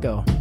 [0.00, 0.37] Go.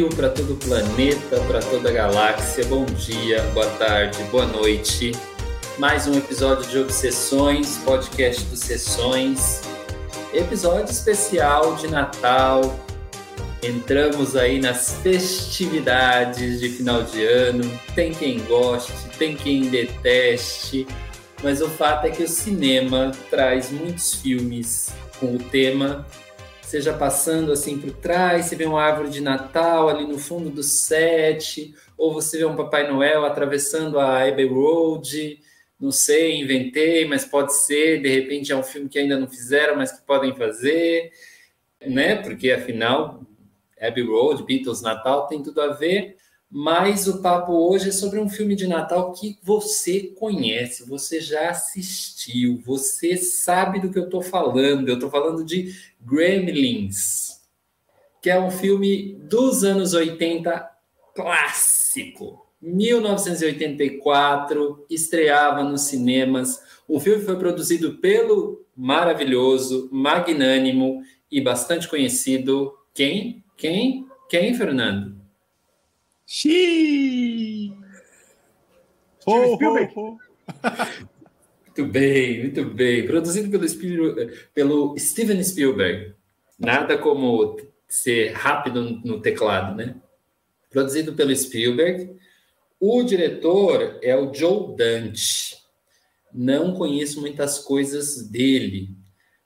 [0.00, 2.64] Brasil, para todo o planeta, para toda a galáxia.
[2.64, 5.12] Bom dia, boa tarde, boa noite.
[5.78, 9.62] Mais um episódio de Obsessões, podcast dos Sessões.
[10.32, 12.78] Episódio especial de Natal.
[13.62, 17.80] Entramos aí nas festividades de final de ano.
[17.94, 20.86] Tem quem goste, tem quem deteste,
[21.42, 26.06] mas o fato é que o cinema traz muitos filmes com o tema
[26.70, 30.62] seja passando assim por trás, você vê uma árvore de Natal ali no fundo do
[30.62, 35.40] set, ou você vê um Papai Noel atravessando a Abbey Road,
[35.80, 39.74] não sei, inventei, mas pode ser, de repente é um filme que ainda não fizeram,
[39.74, 41.10] mas que podem fazer,
[41.84, 42.14] né?
[42.22, 43.20] Porque afinal,
[43.80, 46.18] Abbey Road, Beatles, Natal tem tudo a ver.
[46.50, 51.50] Mas o papo hoje é sobre um filme de Natal que você conhece, você já
[51.50, 54.88] assistiu, você sabe do que eu estou falando.
[54.88, 57.40] Eu estou falando de Gremlins,
[58.20, 60.68] que é um filme dos anos 80
[61.14, 62.44] clássico.
[62.60, 66.60] 1984, estreava nos cinemas.
[66.88, 71.00] O filme foi produzido pelo maravilhoso, magnânimo
[71.30, 72.72] e bastante conhecido.
[72.92, 73.44] Quem?
[73.56, 74.08] Quem?
[74.28, 75.19] Quem, Fernando?
[76.32, 77.72] Xiii!
[79.26, 79.92] Ho, Spielberg.
[81.66, 83.04] Muito bem, muito bem.
[83.04, 84.14] Produzido pelo, Spiel-
[84.54, 86.14] pelo Steven Spielberg.
[86.56, 87.56] Nada como
[87.88, 89.96] ser rápido no teclado, né?
[90.70, 92.16] Produzido pelo Spielberg.
[92.78, 95.56] O diretor é o Joe Dante.
[96.32, 98.94] Não conheço muitas coisas dele,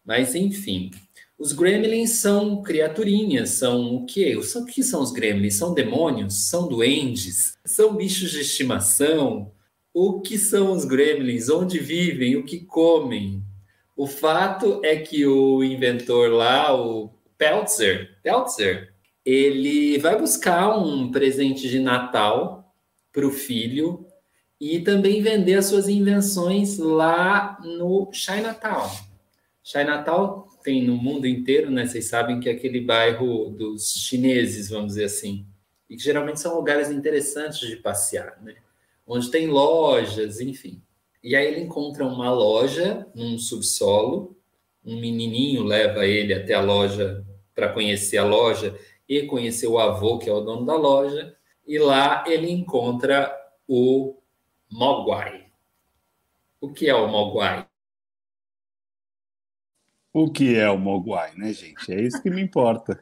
[0.04, 0.90] mas enfim.
[1.38, 4.36] Os gremlins são criaturinhas, são o quê?
[4.36, 5.56] O que são os gremlins?
[5.56, 6.48] São demônios?
[6.48, 7.58] São duendes?
[7.64, 9.52] São bichos de estimação?
[9.92, 11.48] O que são os gremlins?
[11.48, 12.36] Onde vivem?
[12.36, 13.42] O que comem?
[13.96, 18.92] O fato é que o inventor lá, o Peltzer, Peltzer,
[19.24, 22.74] ele vai buscar um presente de Natal
[23.12, 24.06] para o filho
[24.60, 28.90] e também vender as suas invenções lá no Chinatown.
[29.62, 31.86] Chinatown tem no mundo inteiro, né?
[31.86, 35.46] Vocês sabem que é aquele bairro dos chineses, vamos dizer assim,
[35.88, 38.56] e que geralmente são lugares interessantes de passear, né?
[39.06, 40.82] Onde tem lojas, enfim.
[41.22, 44.34] E aí ele encontra uma loja num subsolo,
[44.82, 47.22] um menininho leva ele até a loja
[47.54, 48.74] para conhecer a loja
[49.06, 51.36] e conhecer o avô, que é o dono da loja,
[51.66, 53.30] e lá ele encontra
[53.68, 54.16] o
[54.70, 55.44] Mogwai.
[56.58, 57.66] O que é o Mogwai?
[60.14, 61.92] O que é o Mogwai, né, gente?
[61.92, 63.00] É isso que me importa.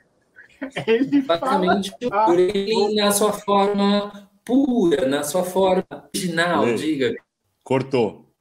[0.86, 1.40] Ele fala.
[1.40, 6.74] Basicamente, o gremlin na sua forma pura, na sua forma original, Ei.
[6.74, 7.14] diga.
[7.62, 8.32] Cortou.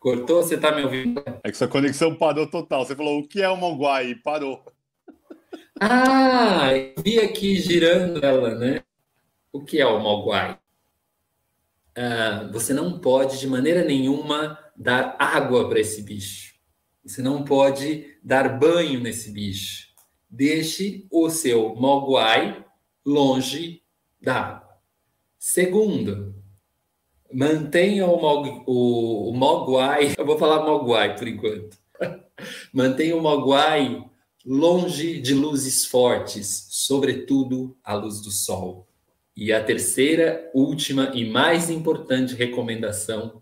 [0.00, 0.42] Cortou?
[0.42, 1.22] Você está me ouvindo?
[1.44, 2.86] É que sua conexão parou total.
[2.86, 4.64] Você falou o que é o Mogwai e parou.
[5.80, 8.82] Ah, eu vi aqui girando ela, né?
[9.52, 10.58] O que é o Mogwai?
[11.96, 16.47] Ah, você não pode, de maneira nenhuma, dar água para esse bicho.
[17.08, 19.88] Você não pode dar banho nesse bicho.
[20.28, 22.62] Deixe o seu Mogwai
[23.04, 23.82] longe
[24.20, 24.68] da água.
[25.38, 26.34] Segundo,
[27.32, 31.78] mantenha o, Mog, o, o Mogwai, eu vou falar Mogwai por enquanto.
[32.74, 34.04] Mantenha o Mogwai
[34.44, 38.86] longe de luzes fortes, sobretudo a luz do sol.
[39.34, 43.40] E a terceira, última e mais importante recomendação: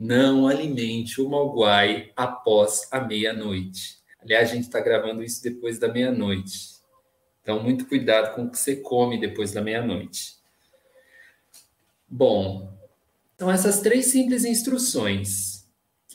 [0.00, 3.98] não alimente o Mogwai após a meia-noite.
[4.22, 6.80] Aliás, a gente está gravando isso depois da meia-noite.
[7.42, 10.36] Então, muito cuidado com o que você come depois da meia-noite.
[12.08, 12.72] Bom,
[13.34, 15.66] então essas três simples instruções.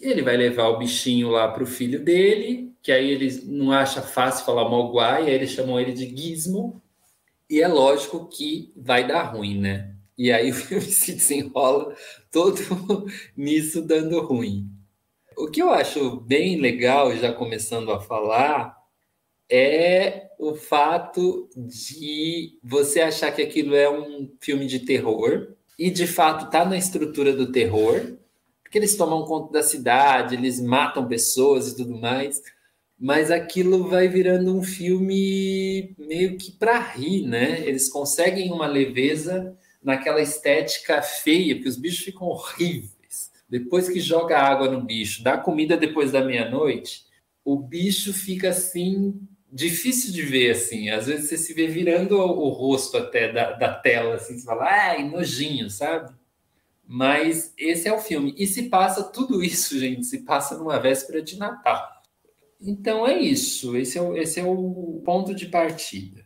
[0.02, 4.02] Ele vai levar o bichinho lá para o filho dele, que aí ele não acha
[4.02, 6.82] fácil falar Mogwai, aí eles chamam ele de Gizmo.
[7.50, 9.95] E é lógico que vai dar ruim, né?
[10.18, 11.96] E aí o filme se desenrola
[12.32, 14.70] todo nisso dando ruim.
[15.38, 18.78] O que eu acho bem legal, já começando a falar,
[19.50, 26.08] é o fato de você achar que aquilo é um filme de terror e de
[26.08, 28.18] fato tá na estrutura do terror,
[28.64, 32.42] porque eles tomam conta da cidade, eles matam pessoas e tudo mais,
[32.98, 37.62] mas aquilo vai virando um filme meio que para rir, né?
[37.68, 43.32] Eles conseguem uma leveza naquela estética feia, que os bichos ficam horríveis.
[43.48, 47.06] Depois que joga água no bicho, dá comida depois da meia-noite,
[47.44, 49.22] o bicho fica assim
[49.52, 50.90] difícil de ver assim.
[50.90, 54.66] Às vezes você se vê virando o, rosto até da, da tela, assim, você fala,
[54.66, 56.12] ai, nojinho, sabe?
[56.88, 58.34] Mas esse é o filme.
[58.38, 61.88] E se passa tudo isso, gente, se passa numa véspera de Natal.
[62.60, 63.78] Então é isso.
[63.78, 66.25] Esse é o, esse é o ponto de partida.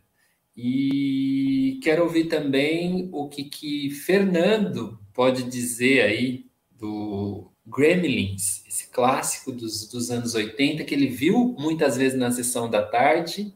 [0.56, 9.52] E quero ouvir também o que, que Fernando pode dizer aí do Gremlins, esse clássico
[9.52, 13.54] dos, dos anos 80, que ele viu muitas vezes na sessão da tarde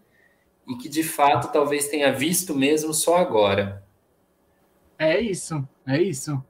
[0.66, 3.84] e que de fato talvez tenha visto mesmo só agora.
[4.98, 6.42] É isso, é isso.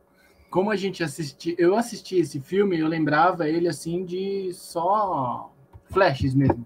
[0.50, 5.52] Como a gente assistiu, eu assisti esse filme, eu lembrava ele assim de só
[5.87, 6.64] flashes mesmo.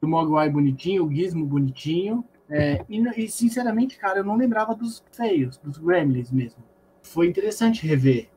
[0.00, 2.24] Do Mogwai bonitinho, o Gizmo bonitinho.
[2.48, 6.62] É, e, e, sinceramente, cara, eu não lembrava dos feios, dos Gremlins mesmo.
[7.02, 8.28] Foi interessante rever.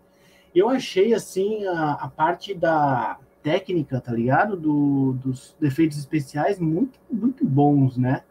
[0.53, 4.57] Eu achei, assim, a, a parte da técnica, tá ligado?
[4.57, 8.23] Do, dos defeitos especiais muito, muito bons, né?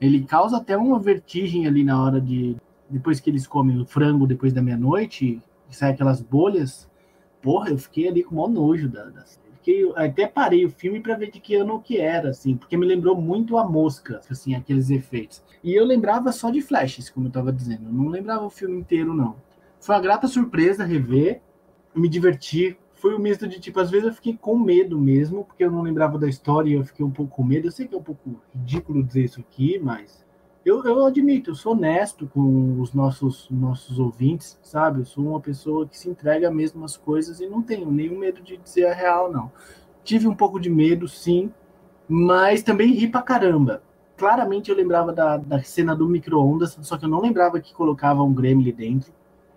[0.00, 2.56] Ele causa até uma vertigem ali na hora de.
[2.88, 6.88] Depois que eles comem o frango depois da meia-noite, sai aquelas bolhas.
[7.42, 9.24] Porra, eu fiquei ali com o maior nojo da, da
[9.60, 12.86] Fiquei, até parei o filme para ver de que ano que era, assim, porque me
[12.86, 15.42] lembrou muito a mosca, assim, aqueles efeitos.
[15.62, 17.84] E eu lembrava só de flashes, como eu estava dizendo.
[17.86, 19.36] Eu não lembrava o filme inteiro, não.
[19.78, 21.42] Foi uma grata surpresa rever,
[21.94, 22.78] me diverti.
[22.94, 25.82] Foi um misto de tipo, às vezes eu fiquei com medo mesmo, porque eu não
[25.82, 27.68] lembrava da história e eu fiquei um pouco com medo.
[27.68, 30.24] Eu sei que é um pouco ridículo dizer isso aqui, mas
[30.64, 35.00] eu, eu admito, eu sou honesto com os nossos, nossos ouvintes, sabe?
[35.00, 38.42] Eu sou uma pessoa que se entrega mesmo às coisas e não tenho nenhum medo
[38.42, 39.50] de dizer a real, não.
[40.04, 41.50] Tive um pouco de medo, sim,
[42.08, 43.82] mas também ri pra caramba.
[44.16, 48.22] Claramente eu lembrava da, da cena do micro-ondas, só que eu não lembrava que colocava
[48.22, 49.12] um Gremlin dentro.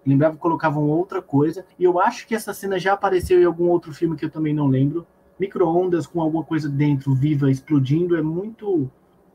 [0.06, 1.65] Lembrava que colocavam outra coisa.
[1.79, 4.53] E eu acho que essa cena já apareceu em algum outro filme que eu também
[4.53, 5.06] não lembro.
[5.39, 8.89] Micro-ondas com alguma coisa dentro, viva, explodindo, é muito.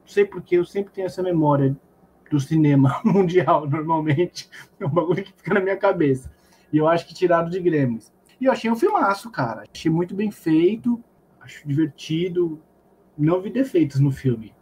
[0.08, 1.76] Sei porque eu sempre tenho essa memória
[2.30, 4.48] do cinema mundial, normalmente.
[4.80, 6.32] É um bagulho que fica na minha cabeça.
[6.72, 8.10] E eu acho que tiraram de Grêmios.
[8.40, 9.64] E eu achei um filmaço, cara.
[9.72, 11.02] Achei muito bem feito,
[11.40, 12.58] acho divertido.
[13.16, 14.54] Não vi defeitos no filme.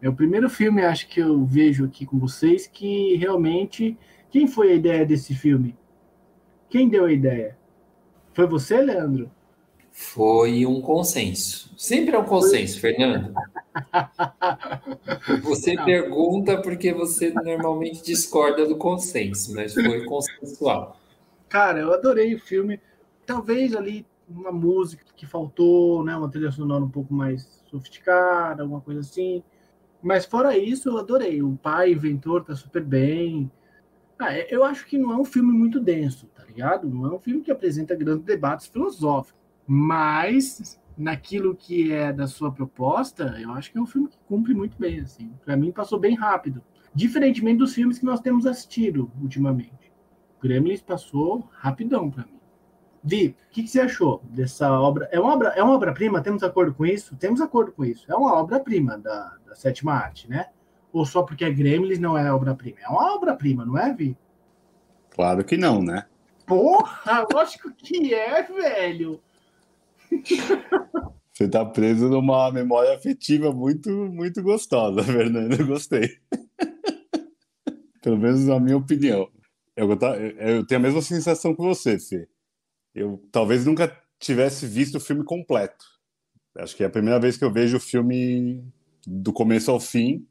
[0.00, 3.98] É o primeiro filme, acho que eu vejo aqui com vocês, que realmente
[4.30, 5.76] quem foi a ideia desse filme?
[6.70, 7.58] Quem deu a ideia?
[8.32, 9.30] Foi você, Leandro?
[10.00, 11.72] Foi um consenso.
[11.76, 12.78] Sempre é um consenso.
[12.78, 13.34] Fernando.
[15.42, 15.84] Você Não.
[15.84, 21.00] pergunta porque você normalmente discorda do consenso, mas foi consensual.
[21.48, 22.80] Cara, eu adorei o filme.
[23.26, 28.80] Talvez ali uma música que faltou, né, uma trilha sonora um pouco mais sofisticada, alguma
[28.80, 29.42] coisa assim.
[30.00, 31.42] Mas fora isso, eu adorei.
[31.42, 33.50] O pai, inventor, tá super bem.
[34.16, 36.88] Ah, é, eu acho que não é um filme muito denso, tá ligado?
[36.88, 39.37] Não é um filme que apresenta grandes debates filosóficos.
[39.70, 44.54] Mas, naquilo que é da sua proposta, eu acho que é um filme que cumpre
[44.54, 45.30] muito bem, assim.
[45.44, 46.62] Para mim, passou bem rápido.
[46.94, 49.92] Diferentemente dos filmes que nós temos assistido ultimamente.
[50.42, 52.38] Gremlins passou rapidão para mim.
[53.04, 55.06] Vi, o que, que, você achou dessa obra?
[55.12, 56.22] É uma obra, é uma obra-prima?
[56.22, 57.14] Temos acordo com isso?
[57.16, 58.10] Temos acordo com isso.
[58.10, 60.46] É uma obra-prima da, da sétima arte, né?
[60.92, 62.78] Ou só porque é Gremlins não é obra-prima?
[62.80, 64.16] É uma obra-prima, não é, Vi?
[65.10, 66.06] Claro que não, né?
[66.46, 69.20] Porra, lógico que é, velho.
[71.32, 75.58] Você tá preso numa memória afetiva muito, muito gostosa, Fernando.
[75.58, 76.18] Eu gostei.
[78.02, 79.30] Pelo menos na minha opinião.
[79.76, 79.88] Eu,
[80.38, 82.28] eu tenho a mesma sensação que você, Fê.
[82.92, 85.84] Eu talvez nunca tivesse visto o filme completo.
[86.56, 88.64] Acho que é a primeira vez que eu vejo o filme
[89.06, 90.26] do começo ao fim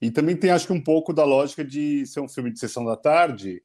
[0.00, 2.84] e também tem, acho que, um pouco da lógica de ser um filme de sessão
[2.84, 3.62] da tarde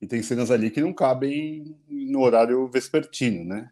[0.00, 3.70] e tem cenas ali que não cabem no horário vespertino, né?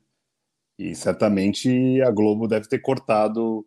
[0.82, 3.64] E certamente a Globo deve ter cortado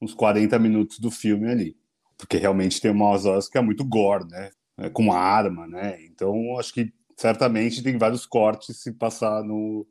[0.00, 1.76] uns 40 minutos do filme ali,
[2.18, 4.50] porque realmente tem umas horas que é muito gore, né?
[4.76, 6.04] É, com arma, né?
[6.04, 9.86] Então, acho que certamente tem vários cortes se passar no,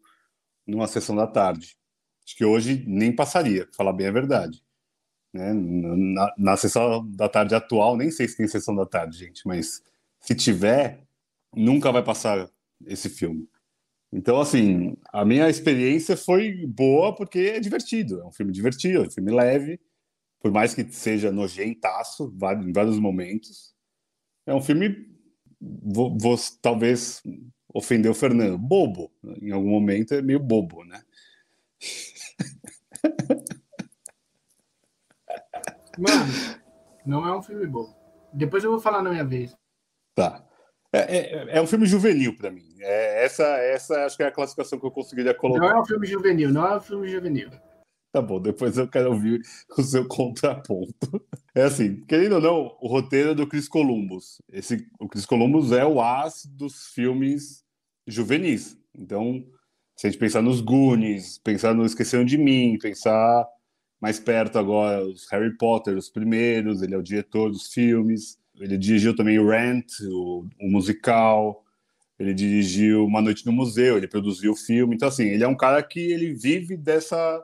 [0.68, 1.78] numa sessão da tarde.
[2.26, 4.62] Acho que hoje nem passaria, falar bem a verdade.
[5.34, 5.54] Né?
[5.54, 9.82] Na, na sessão da tarde atual, nem sei se tem sessão da tarde, gente, mas
[10.20, 11.08] se tiver,
[11.56, 12.50] nunca vai passar
[12.86, 13.48] esse filme.
[14.16, 18.22] Então, assim, a minha experiência foi boa porque é divertido.
[18.22, 19.78] É um filme divertido, é um filme leve,
[20.40, 23.76] por mais que seja nojentaço em vários momentos.
[24.46, 25.06] É um filme,
[25.60, 27.22] vou, vou talvez
[27.74, 29.12] ofender o Fernando, bobo.
[29.42, 31.04] Em algum momento é meio bobo, né?
[36.00, 36.34] Mano,
[37.06, 37.94] não é um filme bom.
[38.34, 39.54] Depois eu vou falar na minha vez.
[40.14, 40.42] Tá.
[40.96, 42.64] É, é, é um filme juvenil para mim.
[42.80, 45.62] É, essa, essa acho que é a classificação que eu conseguiria colocar.
[45.62, 47.50] Não é um filme juvenil, não é um filme juvenil.
[48.12, 49.42] Tá bom, depois eu quero ouvir
[49.78, 51.22] o seu contraponto.
[51.54, 54.42] É assim, querendo ou não, o roteiro é do Chris Columbus.
[54.50, 57.66] Esse, o Chris Columbus é o as dos filmes
[58.08, 58.78] juvenis.
[58.98, 59.46] Então,
[59.98, 63.46] se a gente pensar nos Goonies, pensar no Esqueceram de Mim, pensar
[64.00, 68.78] mais perto agora, os Harry Potter, os primeiros, ele é o diretor dos filmes, ele
[68.78, 71.64] dirigiu também o Rent, o, o musical,
[72.18, 75.58] ele dirigiu Uma Noite no Museu, ele produziu o filme, então assim, ele é um
[75.58, 77.44] cara que ele vive dessa,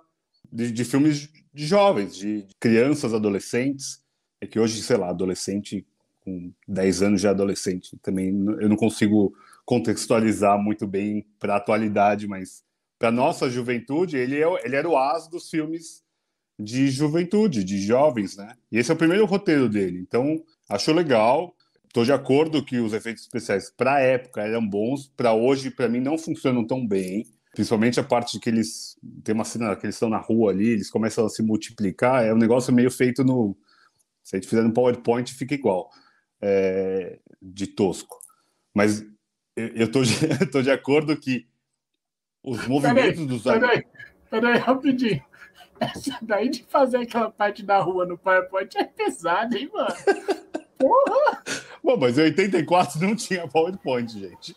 [0.51, 4.01] de, de filmes de jovens, de, de crianças, adolescentes,
[4.39, 5.85] é que hoje, sei lá, adolescente
[6.21, 9.33] com 10 anos já adolescente, também eu não consigo
[9.65, 12.63] contextualizar muito bem para a atualidade, mas
[12.97, 16.03] para nossa juventude, ele, é, ele era o as dos filmes
[16.63, 18.55] de juventude, de jovens, né?
[18.71, 19.99] E esse é o primeiro roteiro dele.
[19.99, 21.55] Então, acho legal.
[21.87, 25.89] Estou de acordo que os efeitos especiais para a época eram bons, para hoje, para
[25.89, 27.25] mim, não funcionam tão bem.
[27.53, 28.97] Principalmente a parte de que eles.
[29.23, 32.23] Tem uma cena que eles estão na rua ali, eles começam a se multiplicar.
[32.23, 33.57] É um negócio meio feito no.
[34.23, 35.89] Se a gente fizer no PowerPoint, fica igual.
[36.41, 38.19] É, de tosco.
[38.73, 39.05] Mas
[39.55, 40.15] eu estou de,
[40.49, 41.45] tô de acordo que
[42.41, 43.43] os movimentos peraí, dos.
[43.43, 43.83] Peraí,
[44.29, 45.21] peraí, rapidinho.
[45.81, 49.95] Essa daí de fazer aquela parte da rua no PowerPoint é pesada, hein, mano?
[50.77, 51.43] Porra!
[51.83, 54.55] Bom, mas em 84 não tinha PowerPoint, gente.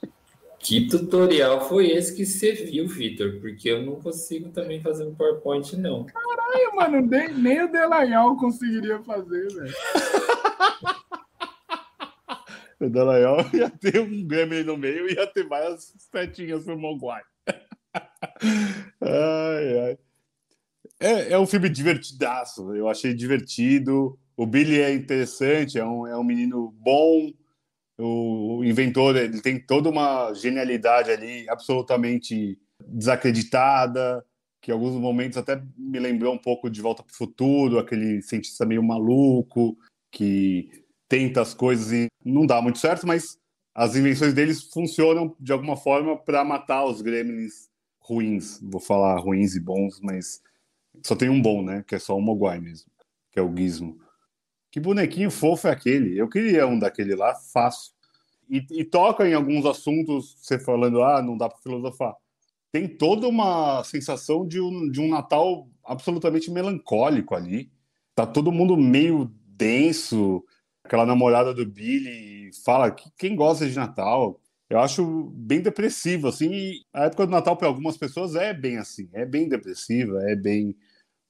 [0.59, 3.41] Que tutorial foi esse que você viu, Vitor?
[3.41, 6.05] Porque eu não consigo também fazer um PowerPoint, não.
[6.05, 9.75] Caralho, mano, nem, nem o Delanhol conseguiria fazer, velho.
[12.81, 17.23] o Delanhol ia ter um Grammy no meio e ia ter várias setinhas pro Mogwai.
[19.01, 19.99] ai, ai.
[21.01, 22.75] É, é um filme divertidaço.
[22.75, 24.19] Eu achei divertido.
[24.37, 27.33] O Billy é interessante, é um, é um menino bom.
[27.99, 34.25] O, o inventor ele tem toda uma genialidade ali, absolutamente desacreditada,
[34.61, 38.21] que em alguns momentos até me lembrou um pouco de Volta para o Futuro, aquele
[38.23, 39.77] cientista meio maluco
[40.11, 43.39] que tenta as coisas e não dá muito certo, mas
[43.75, 47.69] as invenções deles funcionam de alguma forma para matar os gremlins
[48.01, 48.61] ruins.
[48.63, 50.41] Vou falar ruins e bons, mas
[51.03, 51.85] só tem um bom, né?
[51.87, 52.91] Que é só o Mogwai mesmo,
[53.31, 53.99] que é o Gizmo.
[54.71, 56.19] Que bonequinho fofo é aquele?
[56.19, 57.93] Eu queria um daquele lá, fácil.
[58.49, 62.15] E, e toca em alguns assuntos, você falando, ah, não dá para filosofar.
[62.73, 67.71] Tem toda uma sensação de um, de um Natal absolutamente melancólico ali.
[68.15, 70.45] Tá todo mundo meio denso.
[70.83, 76.53] Aquela namorada do Billy fala que quem gosta de Natal, eu acho bem depressivo, assim,
[76.53, 80.35] e a época do Natal para algumas pessoas é bem assim, é bem depressiva, é
[80.35, 80.77] bem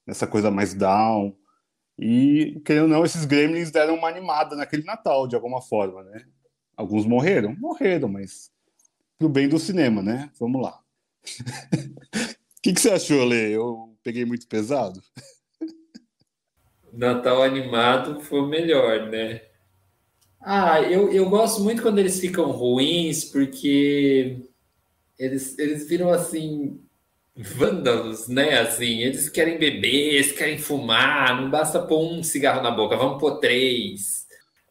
[0.06, 1.36] essa coisa mais down,
[1.98, 6.24] e, querendo ou não, esses gremlins deram uma animada naquele Natal, de alguma forma, né?
[6.76, 7.54] Alguns morreram?
[7.56, 8.50] Morreram, mas
[9.16, 10.30] pro bem do cinema, né?
[10.38, 10.80] Vamos lá.
[11.22, 11.24] O
[12.62, 13.50] que, que você achou, Lê?
[13.56, 15.00] Eu peguei muito pesado?
[16.92, 19.42] Natal animado foi o melhor, né?
[20.46, 24.42] Ah, eu, eu gosto muito quando eles ficam ruins, porque
[25.18, 26.80] eles, eles viram assim
[27.34, 28.60] vândalos, né?
[28.60, 33.18] Assim, eles querem beber, eles querem fumar, não basta pôr um cigarro na boca, vamos
[33.18, 34.26] pôr três,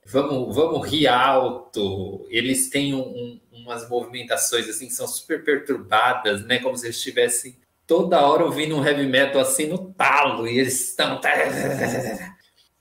[0.05, 2.27] vamos, vamos rir alto.
[2.29, 6.59] Eles têm um, um, umas movimentações assim que são super perturbadas, né?
[6.59, 10.89] Como se eles estivessem toda hora ouvindo um heavy metal assim no talo, e eles
[10.89, 11.19] estão.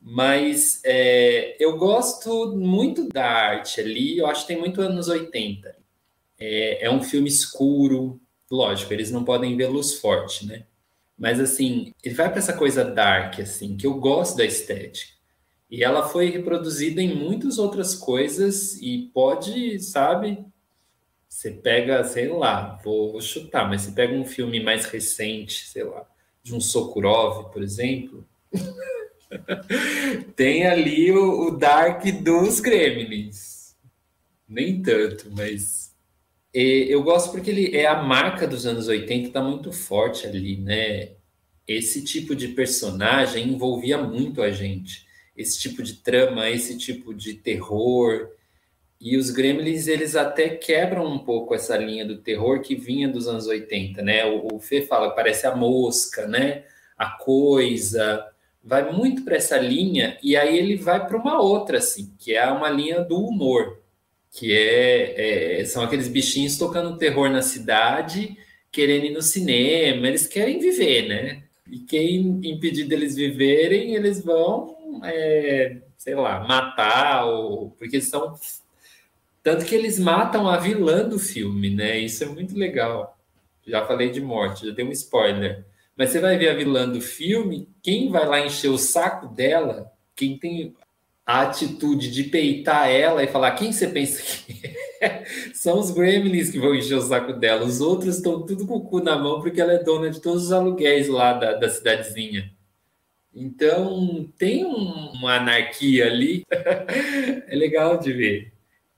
[0.05, 5.77] Mas é, eu gosto muito da arte ali, eu acho que tem muito anos 80.
[6.41, 10.65] É, é um filme escuro, lógico, eles não podem ver luz forte, né?
[11.17, 15.13] Mas assim, ele vai para essa coisa dark, assim, que eu gosto da estética.
[15.71, 20.45] E ela foi reproduzida em muitas outras coisas e pode, sabe?
[21.29, 26.05] Você pega, sei lá, vou chutar, mas você pega um filme mais recente, sei lá,
[26.43, 28.27] de um Sokurov, por exemplo.
[30.37, 33.77] Tem ali o, o, Dark dos Gremlins.
[34.49, 35.95] Nem tanto, mas.
[36.53, 41.13] eu gosto porque ele é a marca dos anos 80, tá muito forte ali, né?
[41.67, 45.07] Esse tipo de personagem envolvia muito a gente.
[45.37, 48.31] Esse tipo de trama, esse tipo de terror.
[49.01, 53.27] E os Gremlins, eles até quebram um pouco essa linha do terror que vinha dos
[53.27, 54.25] anos 80, né?
[54.27, 56.65] O, o Fê fala parece a mosca, né?
[56.97, 58.32] A coisa,
[58.65, 62.47] vai muito para essa linha e aí ele vai para uma outra, assim, que é
[62.51, 63.81] uma linha do humor,
[64.31, 68.37] que é, é, são aqueles bichinhos tocando terror na cidade,
[68.71, 71.43] querendo ir no cinema, eles querem viver, né?
[71.71, 78.35] E quem impedir deles viverem, eles vão, é, sei lá, matar, ou, porque são.
[79.43, 81.99] Tanto que eles matam a vilã do filme, né?
[81.99, 83.19] Isso é muito legal.
[83.67, 85.65] Já falei de morte, já dei um spoiler.
[85.97, 89.93] Mas você vai ver a vilã do filme, quem vai lá encher o saco dela,
[90.17, 90.75] quem tem
[91.25, 94.67] a atitude de peitar ela e falar quem você pensa que
[95.01, 95.25] é?
[95.55, 97.65] São os gremlins que vão encher o saco dela.
[97.65, 100.45] Os outros estão tudo com o cu na mão porque ela é dona de todos
[100.45, 102.53] os aluguéis lá da, da cidadezinha.
[103.35, 106.45] Então tem um, uma anarquia ali.
[106.51, 108.52] é legal de ver.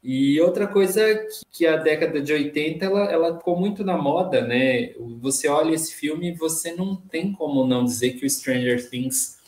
[0.05, 1.03] E outra coisa
[1.51, 4.93] que, a década de 80 ela, ela ficou muito na moda, né?
[5.23, 9.39] Você olha esse filme e você não tem como não dizer que o Stranger Things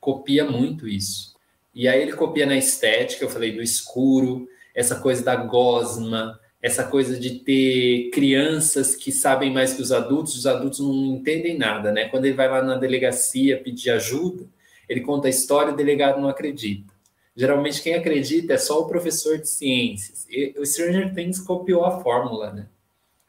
[0.00, 1.34] copia muito isso.
[1.74, 6.84] E aí ele copia na estética, eu falei do escuro, essa coisa da gosma, essa
[6.84, 11.92] coisa de ter crianças que sabem mais que os adultos, os adultos não entendem nada,
[11.92, 12.08] né?
[12.08, 14.46] Quando ele vai lá na delegacia pedir ajuda,
[14.88, 16.95] ele conta a história o delegado não acredita.
[17.36, 20.26] Geralmente quem acredita é só o professor de ciências.
[20.30, 22.66] E o Stranger Things copiou a fórmula, né?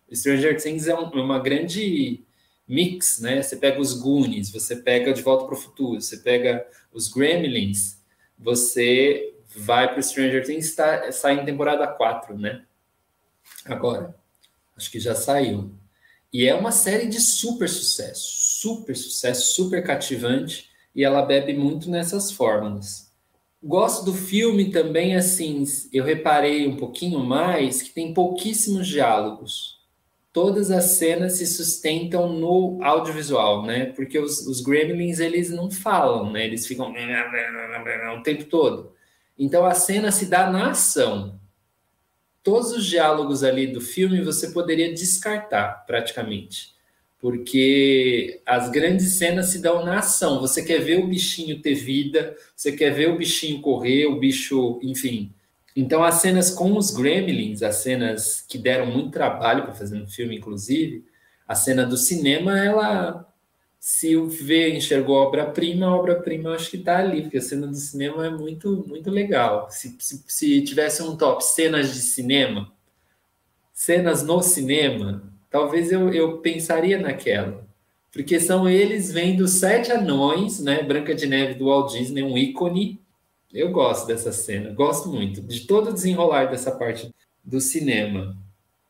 [0.09, 2.23] O Stranger Things é um, uma grande
[2.65, 3.41] mix, né?
[3.41, 7.97] Você pega os Goonies, você pega De Volta para o Futuro, você pega os Gremlins,
[8.39, 12.63] você vai para o Stranger Things, tá, sai em temporada 4, né?
[13.65, 14.15] Agora,
[14.77, 15.75] acho que já saiu.
[16.31, 18.21] E é uma série de super sucesso,
[18.61, 23.06] super sucesso, super cativante, e ela bebe muito nessas fórmulas.
[23.63, 29.77] Gosto do filme também, assim, eu reparei um pouquinho mais que tem pouquíssimos diálogos.
[30.31, 33.87] Todas as cenas se sustentam no audiovisual, né?
[33.87, 36.45] Porque os, os gremlins, eles não falam, né?
[36.45, 36.93] Eles ficam
[38.19, 38.93] o tempo todo.
[39.37, 41.39] Então, a cena se dá na ação.
[42.43, 46.76] Todos os diálogos ali do filme você poderia descartar, praticamente
[47.19, 50.39] porque as grandes cenas se dão na ação.
[50.39, 54.79] Você quer ver o bichinho ter vida, você quer ver o bichinho correr, o bicho,
[54.83, 55.33] enfim.
[55.75, 60.07] Então, as cenas com os gremlins, as cenas que deram muito trabalho para fazer no
[60.07, 61.05] filme, inclusive,
[61.47, 63.23] a cena do cinema, ela.
[63.79, 67.67] Se o V enxergou a obra-prima, a obra-prima acho que está ali, porque a cena
[67.67, 69.69] do cinema é muito, muito legal.
[69.69, 72.73] Se, se, se tivesse um top cenas de cinema,
[73.71, 77.65] cenas no cinema, talvez eu, eu pensaria naquela.
[78.11, 80.81] Porque são eles vendo Sete Anões, né?
[80.81, 82.99] Branca de Neve do Walt Disney, um ícone.
[83.53, 88.35] Eu gosto dessa cena, gosto muito de todo o desenrolar dessa parte do cinema.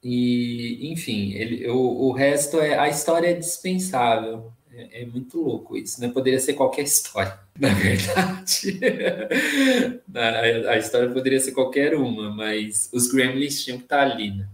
[0.04, 2.78] E, enfim, ele, o, o resto é.
[2.78, 4.52] A história é dispensável.
[4.74, 6.08] É, é muito louco isso, né?
[6.08, 8.80] Poderia ser qualquer história, na verdade.
[10.13, 14.48] a, a história poderia ser qualquer uma, mas os Gremlins tinham que estar ali, né?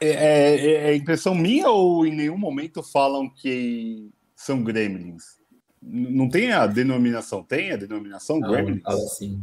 [0.00, 5.38] É, é, é, impressão minha ou em nenhum momento falam que são gremlins?
[5.82, 7.42] Não tem a denominação?
[7.42, 8.82] Tem a denominação Não, gremlins?
[8.86, 9.42] Assim.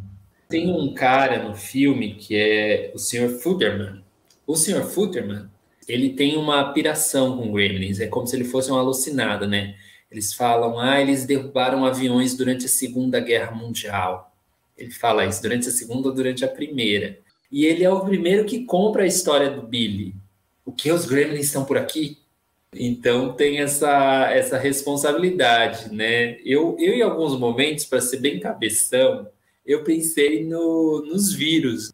[0.50, 3.30] Tem um cara no filme que é o Sr.
[3.40, 4.04] Futterman.
[4.48, 4.84] O Sr.
[4.84, 5.48] Futterman,
[5.88, 8.00] ele tem uma piração com gremlins.
[8.00, 9.76] É como se ele fosse um alucinado, né?
[10.10, 14.34] Eles falam, ah, eles derrubaram aviões durante a Segunda Guerra Mundial.
[14.76, 17.20] Ele fala isso durante a Segunda ou durante a Primeira.
[17.52, 20.16] E ele é o primeiro que compra a história do Billy
[20.68, 22.18] o que os gremlins estão por aqui?
[22.76, 26.38] Então tem essa, essa responsabilidade, né?
[26.44, 29.30] Eu, eu em alguns momentos, para ser bem cabeção,
[29.66, 31.94] eu pensei no, nos vírus,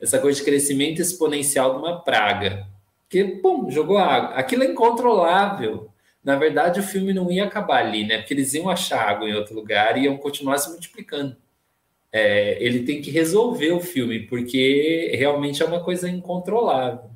[0.00, 2.66] essa coisa de crescimento exponencial de uma praga.
[3.02, 4.30] Porque, pum, jogou água.
[4.30, 5.90] Aquilo é incontrolável.
[6.24, 8.18] Na verdade, o filme não ia acabar ali, né?
[8.18, 11.36] Porque eles iam achar água em outro lugar e iam continuar se multiplicando.
[12.10, 17.10] É, ele tem que resolver o filme, porque realmente é uma coisa incontrolável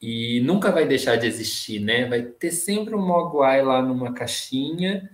[0.00, 2.08] e nunca vai deixar de existir, né?
[2.08, 5.10] Vai ter sempre um Mogwai lá numa caixinha,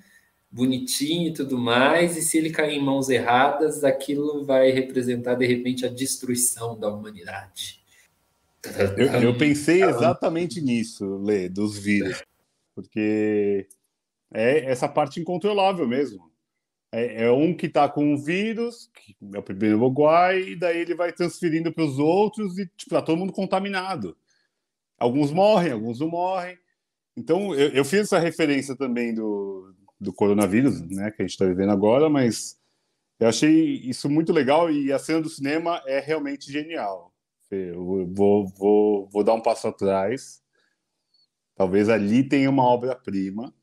[0.50, 5.46] bonitinho e tudo mais, e se ele cair em mãos erradas, aquilo vai representar de
[5.46, 7.82] repente a destruição da humanidade.
[8.96, 12.22] Eu, eu pensei exatamente nisso, Lê, dos vírus,
[12.74, 13.66] porque
[14.32, 16.30] é essa parte incontrolável mesmo.
[16.92, 20.78] É, é um que está com o vírus, que é o primeiro Mogwai, e daí
[20.78, 24.16] ele vai transferindo para os outros e tipo, tá todo mundo contaminado.
[24.98, 26.58] Alguns morrem, alguns não morrem.
[27.16, 31.46] Então, eu, eu fiz essa referência também do, do coronavírus, né, que a gente está
[31.46, 32.58] vivendo agora, mas
[33.18, 37.12] eu achei isso muito legal e a cena do cinema é realmente genial.
[37.50, 40.42] Eu vou, vou, vou dar um passo atrás.
[41.54, 43.54] Talvez ali tenha uma obra-prima.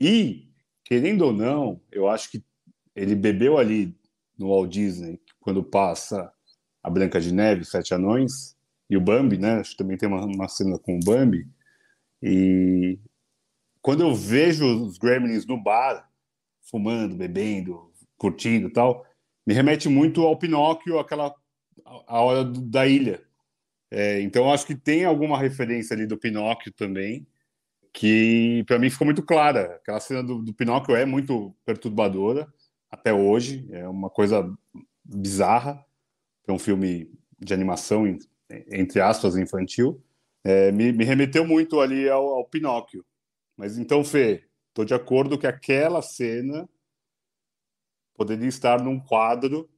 [0.00, 0.50] E,
[0.84, 2.44] querendo ou não, eu acho que
[2.96, 3.96] ele bebeu ali
[4.36, 6.32] no Walt Disney, quando passa
[6.82, 8.56] a Branca de Neve, Sete Anões,
[8.90, 9.60] e o Bambi, né?
[9.60, 11.46] Acho que também tem uma, uma cena com o Bambi.
[12.20, 12.98] E
[13.80, 16.10] quando eu vejo os Gremlins no bar,
[16.62, 19.06] fumando, bebendo, curtindo e tal,
[19.46, 21.32] me remete muito ao Pinóquio, aquela
[21.84, 23.22] a hora do, da ilha.
[23.90, 27.26] É, então acho que tem alguma referência ali do Pinóquio também,
[27.92, 29.76] que para mim ficou muito clara.
[29.76, 32.52] Aquela cena do, do Pinóquio é muito perturbadora
[32.90, 34.52] até hoje, é uma coisa
[35.04, 35.84] bizarra.
[36.46, 38.06] É um filme de animação
[38.70, 40.02] entre aspas, infantil,
[40.44, 43.04] é, me, me, remeteu muito ali ao, ao, Pinóquio.
[43.56, 46.68] Mas então, Fê, estou de acordo que aquela cena
[48.16, 49.68] poderia estar num quadro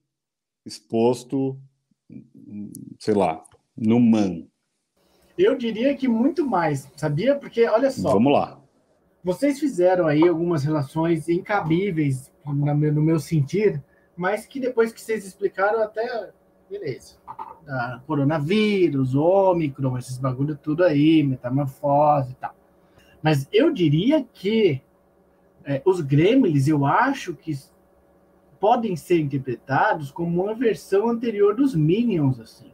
[0.64, 1.58] exposto,
[2.98, 3.44] sei lá,
[3.76, 4.46] no Man.
[5.37, 7.35] Eu diria que muito mais, sabia?
[7.35, 8.12] Porque, olha só.
[8.12, 8.61] Vamos lá.
[9.24, 13.82] Vocês fizeram aí algumas relações incabíveis no meu, no meu sentir,
[14.16, 16.32] mas que depois que vocês explicaram, até
[16.72, 17.16] beleza.
[17.66, 22.54] Da coronavírus, Ômicron, esses bagulho tudo aí, metamorfose e tal.
[23.22, 24.80] Mas eu diria que
[25.64, 27.52] é, os Gremlins, eu acho que
[28.58, 32.72] podem ser interpretados como uma versão anterior dos Minions, assim.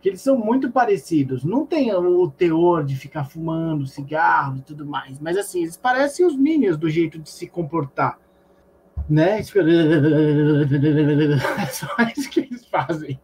[0.00, 1.44] Que eles são muito parecidos.
[1.44, 6.24] Não tem o teor de ficar fumando cigarro e tudo mais, mas assim, eles parecem
[6.24, 8.18] os Minions do jeito de se comportar
[9.10, 9.40] né?
[9.40, 9.42] É
[11.66, 13.20] só isso que eles fazem.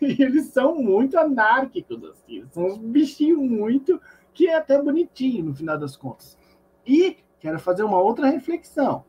[0.00, 2.44] E eles são muito anárquicos, assim.
[2.50, 4.00] São uns bichinhos muito
[4.32, 6.38] que é até bonitinho no final das contas.
[6.86, 9.04] E quero fazer uma outra reflexão.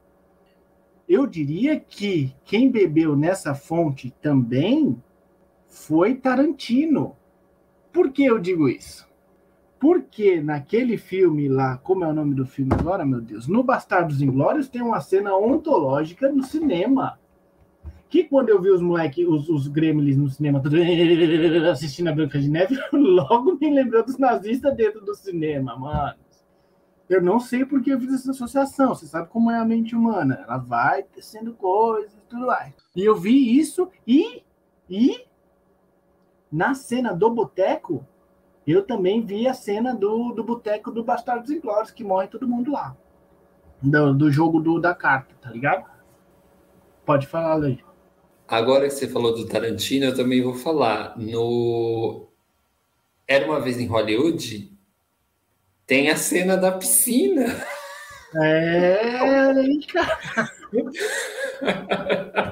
[1.08, 5.02] Eu diria que quem bebeu nessa fonte também
[5.68, 7.16] foi Tarantino.
[7.94, 9.07] Por que eu digo isso?
[9.80, 13.48] Porque naquele filme lá, como é o nome do filme agora, meu Deus?
[13.48, 17.20] No Bastardos Inglórios tem uma cena ontológica no cinema.
[18.10, 20.62] Que quando eu vi os moleques, os, os gremlins no cinema,
[21.72, 26.16] assistindo a Branca de Neve, logo me lembrou dos nazistas dentro do cinema, mano.
[27.10, 28.94] Eu não sei porque eu fiz essa associação.
[28.94, 30.44] Você sabe como é a mente humana.
[30.44, 32.74] Ela vai tecendo coisas e tudo mais.
[32.96, 34.44] E eu vi isso e,
[34.90, 35.26] e
[36.52, 38.06] na cena do boteco,
[38.72, 42.72] eu também vi a cena do, do boteco do Bastardos Inglórios, que morre todo mundo
[42.72, 42.96] lá.
[43.82, 45.86] Do, do jogo do, da carta, tá ligado?
[47.06, 47.86] Pode falar, Leide.
[48.48, 51.18] Agora que você falou do Tarantino, eu também vou falar.
[51.18, 52.28] No
[53.28, 54.72] Era uma vez em Hollywood,
[55.86, 57.46] tem a cena da piscina.
[58.36, 59.00] É,
[59.92, 60.52] cara.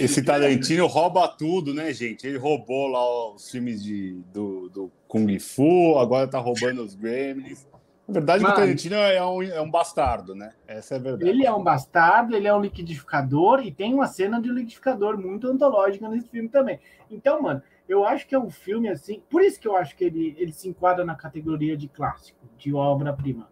[0.00, 2.26] Esse Tarantino rouba tudo, né, gente?
[2.26, 7.66] Ele roubou lá os filmes de, do, do Kung Fu, agora tá roubando os Gremlins.
[8.06, 10.52] Na verdade, Mano, o Tarantino é um, é um bastardo, né?
[10.66, 11.28] Essa é a verdade.
[11.28, 15.48] Ele é um bastardo, ele é um liquidificador e tem uma cena de liquidificador muito
[15.48, 16.78] antológica nesse filme também.
[17.10, 19.22] Então, mano, eu acho que é um filme assim.
[19.28, 22.72] Por isso que eu acho que ele, ele se enquadra na categoria de clássico, de
[22.72, 23.48] obra-prima.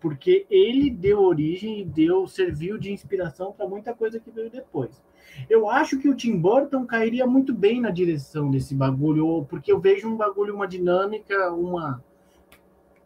[0.00, 5.02] Porque ele deu origem e deu, serviu de inspiração para muita coisa que veio depois.
[5.48, 9.80] Eu acho que o Tim Burton cairia muito bem na direção desse bagulho, porque eu
[9.80, 12.02] vejo um bagulho, uma dinâmica, uma.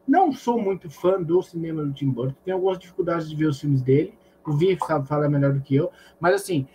[0.07, 3.61] Não sou muito fã do cinema do Tim Burton, tenho algumas dificuldades de ver os
[3.61, 4.15] filmes dele.
[4.45, 6.69] O Vi sabe falar melhor do que eu, mas assim,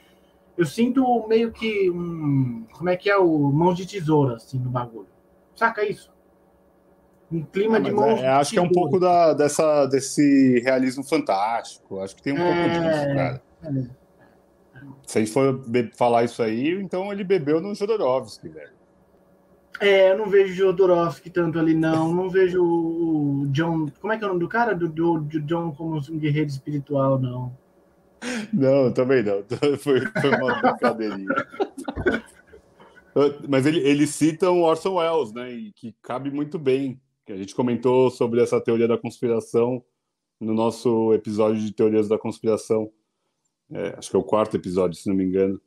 [0.57, 2.65] eu sinto meio que um.
[2.73, 5.07] Como é que é o mãos de tesoura, assim, no bagulho.
[5.55, 6.11] Saca isso?
[7.31, 8.19] Um clima ah, de mãos.
[8.19, 11.99] É, acho que é um pouco da, dessa, desse realismo fantástico.
[11.99, 12.43] Acho que tem um é...
[12.43, 13.41] pouco disso, cara.
[13.63, 14.00] É.
[15.05, 15.61] Se a gente for
[15.95, 18.81] falar isso aí, então ele bebeu no Jodorowsky, velho.
[19.79, 22.13] É, eu não vejo Jodorowsky tanto ali, não.
[22.13, 23.87] Não vejo o John.
[23.99, 24.75] Como é que é o nome do cara?
[24.75, 27.51] Do, do, do John como um guerreiro espiritual, não.
[28.53, 29.43] Não, também não.
[29.79, 31.27] Foi, foi uma brincadeirinha.
[33.49, 35.51] Mas ele, ele cita o Orson Welles, né?
[35.51, 37.01] E que cabe muito bem.
[37.25, 39.83] Que a gente comentou sobre essa teoria da conspiração
[40.39, 42.91] no nosso episódio de teorias da conspiração
[43.73, 45.59] é, acho que é o quarto episódio, se não me engano,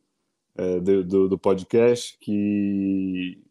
[0.57, 3.43] é, do, do, podcast, que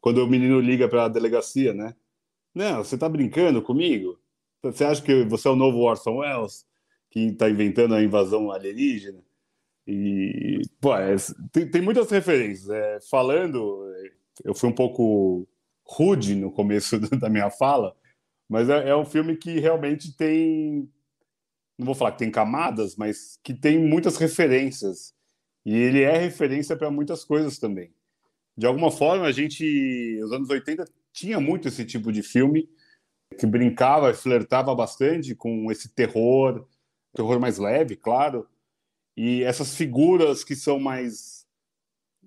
[0.00, 1.94] quando o menino liga para a delegacia, né?
[2.54, 4.18] Não, você está brincando comigo?
[4.62, 6.66] Você acha que você é o novo Orson Welles,
[7.10, 9.22] que está inventando a invasão alienígena?
[9.86, 11.14] E, pô, é,
[11.52, 12.68] tem, tem, muitas referências.
[12.68, 13.92] É, falando,
[14.44, 15.46] eu fui um pouco
[15.84, 17.96] rude no começo da minha fala,
[18.48, 20.90] mas é, é um filme que realmente tem
[21.78, 25.14] não vou falar que tem camadas, mas que tem muitas referências
[25.64, 27.92] E ele é referência para muitas coisas também.
[28.56, 32.68] De alguma forma, a gente, nos anos 80, tinha muito esse tipo de filme
[33.38, 36.66] que brincava e flertava bastante com esse terror,
[37.14, 38.48] terror mais leve, claro,
[39.16, 41.46] e essas figuras que são mais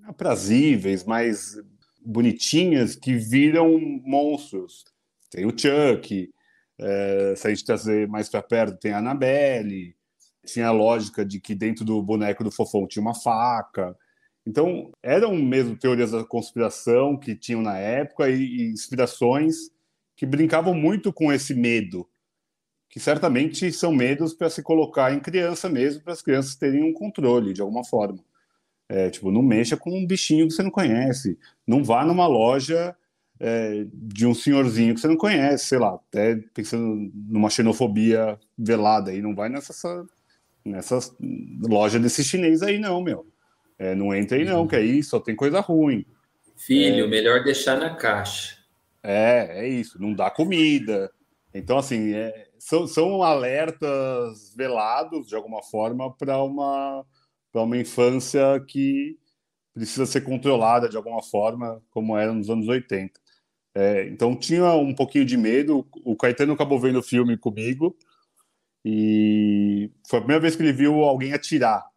[0.04, 1.56] aprazíveis, mais
[2.04, 4.86] bonitinhas, que viram monstros.
[5.30, 6.32] Tem o Chuck,
[6.80, 9.96] é, se a gente trazer mais para perto, tem a Annabelle,
[10.46, 13.96] tinha a lógica de que dentro do boneco do Fofão tinha uma faca.
[14.48, 19.56] Então, eram mesmo teorias da conspiração que tinham na época e, e inspirações
[20.16, 22.10] que brincavam muito com esse medo,
[22.90, 26.94] que certamente são medos para se colocar em criança mesmo, para as crianças terem um
[26.94, 28.24] controle de alguma forma.
[28.88, 31.38] É, tipo, não mexa com um bichinho que você não conhece,
[31.68, 32.96] não vá numa loja
[33.40, 39.12] é, de um senhorzinho que você não conhece, sei lá, até pensando numa xenofobia velada
[39.12, 40.06] aí, não vai nessa,
[40.66, 41.00] nessa
[41.62, 43.26] loja desse chinês aí não, meu.
[43.78, 46.06] É, não entra aí não, que aí só tem coisa ruim.
[46.58, 48.58] Filho, é, melhor deixar na caixa.
[49.02, 51.10] É, é isso, não dá comida.
[51.54, 57.06] Então, assim, é, são, são alertas velados, de alguma forma, para uma,
[57.54, 59.18] uma infância que
[59.74, 63.18] precisa ser controlada de alguma forma, como era nos anos 80.
[63.80, 65.88] É, então, tinha um pouquinho de medo.
[66.04, 67.98] O Caetano acabou vendo o filme comigo
[68.84, 71.88] e foi a primeira vez que ele viu alguém atirar.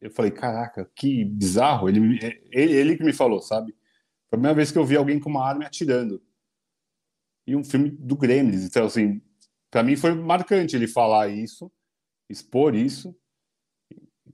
[0.00, 1.88] Eu falei, caraca, que bizarro.
[1.88, 2.20] Ele,
[2.52, 3.72] ele, ele que me falou, sabe?
[4.28, 6.22] Foi a primeira vez que eu vi alguém com uma arma atirando
[7.44, 8.64] e um filme do Gremlins.
[8.64, 9.20] Então, assim,
[9.68, 11.72] para mim foi marcante ele falar isso,
[12.28, 13.16] expor isso,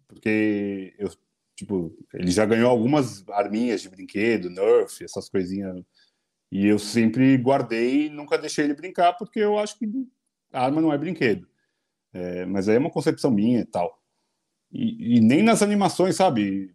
[0.08, 1.08] porque eu,
[1.56, 5.82] tipo, ele já ganhou algumas arminhas de brinquedo, Nerf, essas coisinhas,
[6.52, 9.86] e eu sempre guardei e nunca deixei ele brincar, porque eu acho que
[10.52, 11.48] a arma não é brinquedo.
[12.12, 13.98] É, mas aí é uma concepção minha e tal.
[14.70, 16.70] E, e nem nas animações, sabe?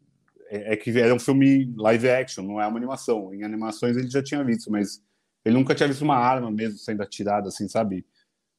[0.49, 3.31] É, é, que era um filme live action, não é uma animação.
[3.31, 4.99] Em animações ele já tinha visto, mas
[5.45, 8.03] ele nunca tinha visto uma arma mesmo sendo atirada, assim, sabe?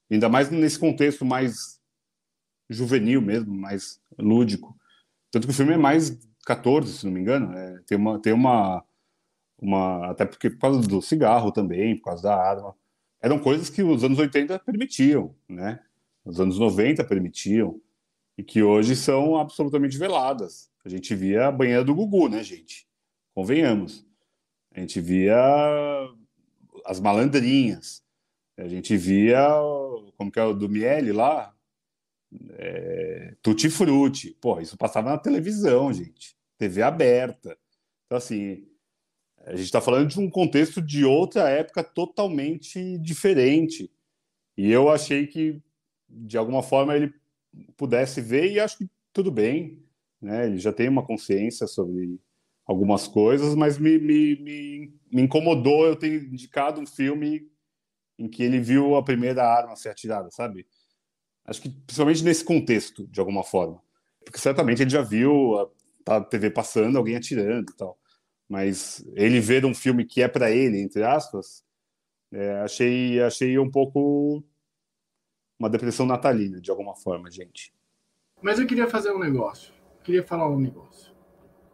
[0.08, 1.80] Ainda mais nesse contexto mais
[2.70, 4.78] juvenil mesmo, mais lúdico.
[5.32, 7.52] Tanto que o filme é mais 14, se não me engano.
[7.58, 8.84] É, tem uma, tem uma,
[9.60, 10.10] uma.
[10.10, 12.74] Até porque por causa do cigarro também, por causa da arma.
[13.20, 15.80] Eram coisas que os anos 80 permitiam, né?
[16.24, 17.80] Os anos 90 permitiam.
[18.36, 20.70] E que hoje são absolutamente veladas.
[20.84, 22.86] A gente via a banheira do Gugu, né, gente?
[23.34, 24.06] Convenhamos.
[24.72, 25.36] A gente via
[26.84, 28.02] as malandrinhas.
[28.56, 29.48] A gente via,
[30.16, 31.52] como que é o do Miele lá?
[32.50, 34.36] É, Tutti Frutti.
[34.40, 36.36] Pô, isso passava na televisão, gente.
[36.56, 37.58] TV aberta.
[38.06, 38.66] Então, assim,
[39.48, 43.90] a gente está falando de um contexto de outra época totalmente diferente.
[44.56, 45.62] E eu achei que,
[46.08, 47.12] de alguma forma, ele
[47.76, 49.82] pudesse ver, e acho que tudo bem.
[50.20, 50.46] Né?
[50.46, 52.20] Ele já tem uma consciência sobre
[52.66, 57.50] algumas coisas, mas me, me, me, me, incomodou eu ter indicado um filme
[58.18, 60.66] em que ele viu a primeira arma ser atirada, sabe?
[61.46, 63.80] Acho que principalmente nesse contexto, de alguma forma.
[64.22, 65.58] Porque certamente ele já viu
[66.06, 67.98] a, a TV passando, alguém atirando e tal.
[68.48, 71.62] Mas ele ver um filme que é para ele, entre aspas,
[72.32, 74.42] é, achei, achei um pouco
[75.58, 77.72] uma depressão natalina, de alguma forma, gente.
[78.40, 79.74] Mas eu queria fazer um negócio.
[80.02, 81.18] Queria falar um negócio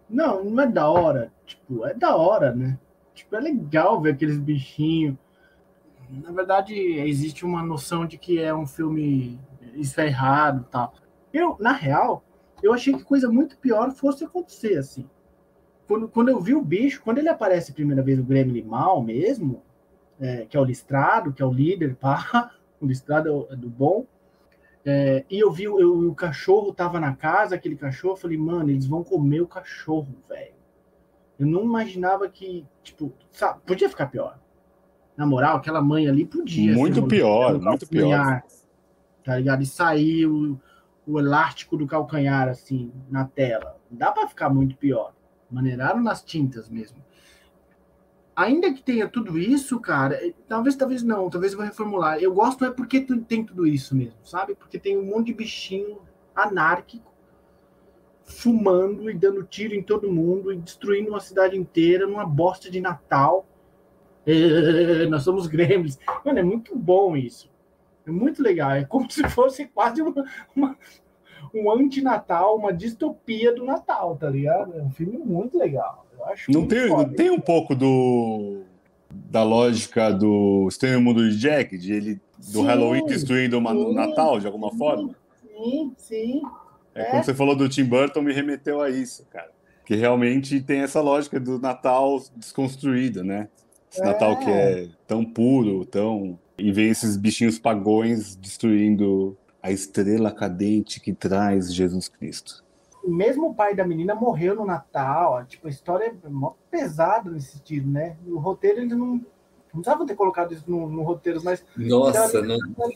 [0.08, 1.32] não, não é da hora.
[1.44, 2.78] Tipo, é da hora, né?
[3.14, 5.16] Tipo, é legal ver aqueles bichinhos.
[6.10, 9.40] Na verdade, existe uma noção de que é um filme
[9.74, 10.94] isso é errado tal.
[11.32, 12.24] Eu, na real,
[12.62, 15.08] eu achei que coisa muito pior fosse acontecer, assim.
[15.86, 19.02] Quando, quando eu vi o bicho, quando ele aparece a primeira vez, o Grêmio mal
[19.02, 19.62] mesmo,
[20.20, 23.56] é, que é o listrado, que é o líder, pá, o listrado é, o, é
[23.56, 24.06] do bom,
[24.84, 28.70] é, e eu vi eu, o cachorro tava na casa, aquele cachorro, eu falei, mano,
[28.70, 30.52] eles vão comer o cachorro, velho.
[31.38, 34.38] Eu não imaginava que, tipo, sabe, podia ficar pior.
[35.16, 36.74] Na moral, aquela mãe ali podia.
[36.74, 38.42] Muito pior, muito pior.
[39.24, 39.62] Tá ligado?
[39.62, 40.60] E sair o,
[41.06, 43.78] o elástico do calcanhar, assim, na tela.
[43.90, 45.13] Dá para ficar muito pior.
[45.54, 47.02] Maneiraram nas tintas mesmo
[48.34, 52.18] ainda que tenha tudo isso, cara, é, talvez, talvez não, talvez eu vou reformular.
[52.18, 54.54] Eu gosto é porque tem tudo isso mesmo, sabe?
[54.54, 55.98] Porque tem um monte de bichinho
[56.34, 57.12] anárquico
[58.24, 62.80] fumando e dando tiro em todo mundo e destruindo uma cidade inteira numa bosta de
[62.80, 63.46] Natal.
[65.10, 65.98] Nós somos gremlins.
[66.24, 67.50] Mano, é muito bom isso.
[68.06, 68.72] É muito legal.
[68.72, 70.24] É como se fosse quase uma,
[70.56, 70.76] uma
[71.52, 74.78] um antinatal, uma distopia do Natal, tá ligado?
[74.78, 76.06] É um filme muito legal.
[76.16, 78.62] Eu acho não tem, foda, tem um pouco do
[79.10, 83.94] da lógica do Estranho Mundo de Jack, de ele do sim, Halloween destruindo uma, sim,
[83.94, 85.16] Natal de alguma sim, forma?
[85.40, 86.42] Sim, sim.
[86.94, 87.04] É, é.
[87.10, 89.50] Quando você falou do Tim Burton, me remeteu a isso, cara.
[89.84, 93.48] Que realmente tem essa lógica do Natal desconstruído, né?
[93.90, 94.04] Esse é.
[94.04, 96.38] Natal que é tão puro, tão.
[96.56, 102.62] E vem esses bichinhos pagões destruindo a estrela cadente que traz Jesus Cristo.
[103.02, 107.52] Mesmo o pai da menina morreu no Natal, tipo, a história é mó pesada nesse
[107.52, 108.18] sentido, né?
[108.26, 109.24] No roteiro eles não.
[109.72, 111.64] Não precisavam ter colocado isso no, no roteiro, mas.
[111.76, 112.58] Nossa, ela, não.
[112.78, 112.92] Ela,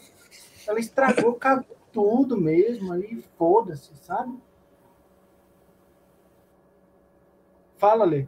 [0.67, 4.39] ela estragou, cagou tudo mesmo aí, foda-se, sabe?
[7.79, 8.27] Fala, Lê.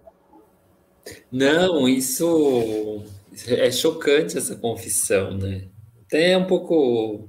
[1.30, 3.04] Não, isso
[3.46, 5.68] é chocante essa confissão, né?
[6.06, 7.28] Até é um pouco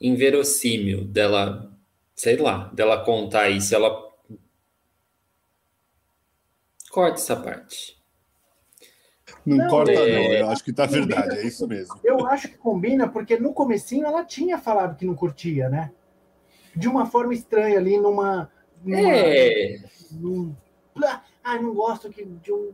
[0.00, 1.70] inverossímil dela,
[2.14, 3.74] sei lá, dela contar isso.
[3.74, 3.90] Ela
[6.90, 8.00] corta essa parte.
[9.44, 10.14] Não, não corta, é...
[10.14, 10.32] não.
[10.32, 11.98] Eu acho que tá verdade, é isso mesmo.
[12.02, 15.92] Eu acho que combina, porque no comecinho ela tinha falado que não curtia, né?
[16.74, 18.50] De uma forma estranha ali, numa.
[18.84, 19.82] numa é.
[20.12, 20.54] Num,
[21.42, 22.72] ah, não gosto que de um.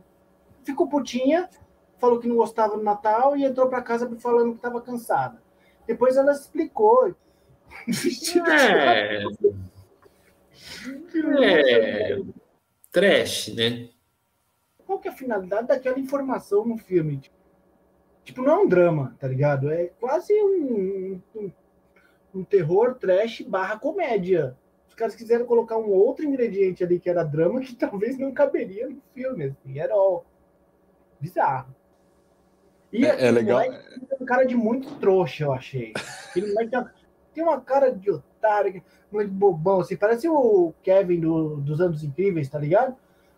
[0.63, 1.49] Ficou putinha,
[1.97, 5.41] falou que não gostava do Natal e entrou para casa falando que estava cansada.
[5.87, 7.15] Depois ela explicou.
[8.47, 9.23] É.
[11.43, 12.19] é.
[12.91, 13.89] Trash, né?
[14.85, 17.21] Qual que é a finalidade daquela informação no filme?
[18.23, 19.71] Tipo, não é um drama, tá ligado?
[19.71, 21.51] É quase um, um,
[22.35, 24.57] um terror trash barra comédia
[24.97, 28.99] caras quiseram colocar um outro ingrediente ali que era drama que talvez não caberia no
[29.13, 30.23] filme, assim, era ó,
[31.19, 31.73] bizarro.
[32.91, 33.61] E é, é legal.
[34.19, 35.93] um cara de muito trouxa, eu achei.
[36.35, 36.53] Ele
[37.33, 42.49] tem uma cara de otário, muito bobão, assim, parece o Kevin do, dos Anos Incríveis,
[42.49, 42.95] tá ligado?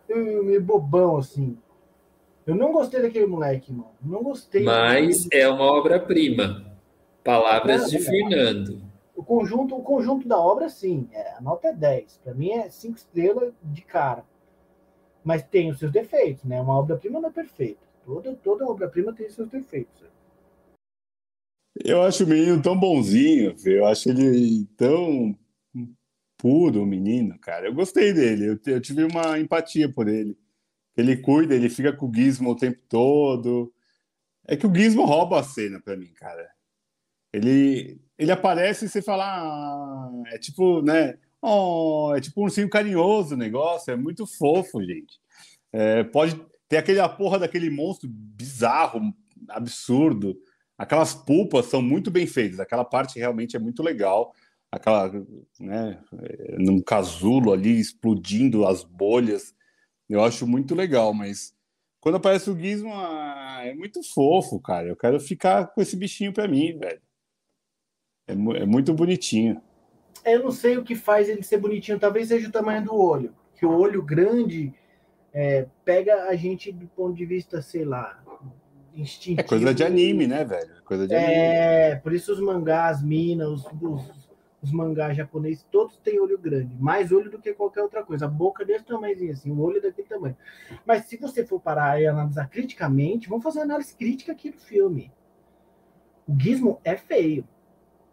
[0.08, 1.58] Meio bobão, assim.
[2.46, 3.92] Eu não gostei daquele moleque, mano.
[4.02, 4.64] Não gostei.
[4.64, 6.66] Mas é uma obra-prima.
[7.22, 8.82] Palavras de Fernando.
[9.14, 12.20] O conjunto, o conjunto da obra, sim, é, a nota é 10.
[12.24, 14.24] Para mim é 5 estrelas de cara.
[15.22, 16.60] Mas tem os seus defeitos, né?
[16.60, 17.89] Uma obra-prima não é perfeita.
[18.04, 20.04] Toda, toda obra-prima tem seus defeitos.
[21.84, 25.36] Eu acho o menino tão bonzinho, eu acho ele tão
[26.36, 27.66] puro, o menino, cara.
[27.66, 30.36] Eu gostei dele, eu, eu tive uma empatia por ele.
[30.96, 33.72] Ele cuida, ele fica com o Gizmo o tempo todo.
[34.46, 36.50] É que o Gizmo rouba a cena para mim, cara.
[37.32, 41.18] Ele, ele aparece e você fala, ah, é tipo, né?
[41.40, 45.18] Oh, é tipo um ursinho carinhoso o negócio, é muito fofo, gente.
[45.72, 46.34] É, pode
[46.70, 49.12] ter aquele a porra daquele monstro bizarro,
[49.48, 50.40] absurdo.
[50.78, 54.32] Aquelas pulpas são muito bem feitas, aquela parte realmente é muito legal.
[54.70, 55.10] Aquela,
[55.58, 56.00] né,
[56.56, 59.52] num casulo ali explodindo as bolhas,
[60.08, 61.52] eu acho muito legal, mas
[61.98, 64.86] quando aparece o Gizmo, ah, é muito fofo, cara.
[64.86, 67.02] Eu quero ficar com esse bichinho pra mim, velho.
[68.28, 69.60] É, é muito bonitinho.
[70.24, 73.34] Eu não sei o que faz ele ser bonitinho, talvez seja o tamanho do olho.
[73.56, 74.72] Que o olho grande
[75.32, 78.22] é, pega a gente do ponto de vista, sei lá,
[78.94, 79.40] instintivo.
[79.40, 80.82] É coisa de anime, né, velho?
[80.84, 82.00] Coisa de é, anime.
[82.02, 84.30] por isso os mangás, minas, os, os,
[84.62, 86.76] os, mangás japoneses, todos têm olho grande.
[86.78, 88.26] Mais olho do que qualquer outra coisa.
[88.26, 90.36] A boca desse tamanhozinho, assim, o olho é daquele tamanho.
[90.84, 95.12] Mas se você for parar e analisar criticamente, vamos fazer análise crítica aqui do filme.
[96.26, 97.44] O Gizmo é feio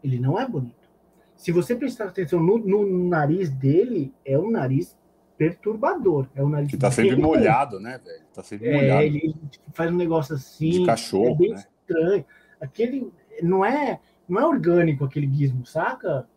[0.04, 0.88] ele não é bonito.
[1.36, 4.98] Se você prestar atenção no, no nariz dele, é um nariz
[5.38, 6.28] perturbador.
[6.36, 8.24] É um nariz que tá sempre molhado, né, velho?
[8.34, 9.04] Tá sempre é, molhado.
[9.04, 9.36] Ele
[9.74, 10.72] faz um negócio assim.
[10.72, 11.56] De cachorro, é bem né?
[11.56, 12.26] estranho.
[12.60, 16.28] Aquele não é, não é orgânico aquele gizmo, saca?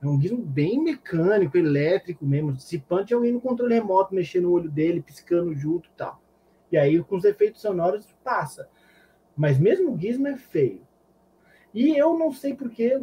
[0.00, 2.56] É um gizmo bem mecânico, elétrico mesmo.
[2.56, 6.22] Se punch é alguém no controle remoto mexendo no olho dele, piscando junto e tal.
[6.70, 8.68] E aí, com os efeitos sonoros, passa.
[9.36, 10.82] Mas mesmo o gizmo é feio.
[11.72, 13.00] E eu não sei porque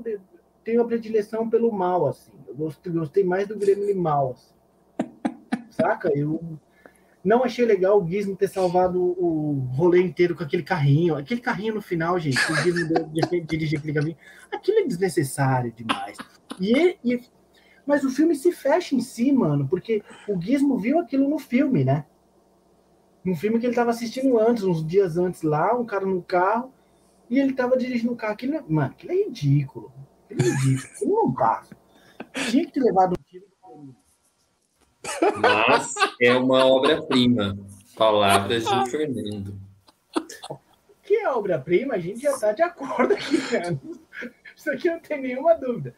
[0.64, 2.32] tenho a predileção pelo mal, assim.
[2.48, 4.54] Eu gostei, gostei mais do Grêmio mal, assim.
[5.72, 6.12] Saca?
[6.16, 6.60] Eu
[7.24, 11.16] não achei legal o Gizmo ter salvado o rolê inteiro com aquele carrinho.
[11.16, 12.90] Aquele carrinho no final, gente, o Gizmo
[13.48, 14.18] dirige aquele carrinho.
[14.52, 16.18] Aquilo é desnecessário demais.
[16.60, 17.22] E, e,
[17.86, 21.84] mas o filme se fecha em si, mano, porque o Gizmo viu aquilo no filme,
[21.84, 22.06] né?
[23.24, 26.74] No filme que ele estava assistindo antes, uns dias antes lá, um cara no carro,
[27.30, 28.34] e ele tava dirigindo o carro.
[28.34, 29.92] Aquilo, é, mano, aquilo é ridículo.
[30.26, 30.94] Aquilo é ridículo.
[30.94, 31.78] Aquilo não passa.
[32.50, 33.21] Tinha que ter levado.
[35.40, 37.58] Mas é uma obra-prima.
[37.98, 39.60] Palavras de Fernando.
[41.04, 43.80] Que é obra-prima, a gente já está de acordo aqui, cara.
[44.56, 45.96] Isso aqui não tem nenhuma dúvida.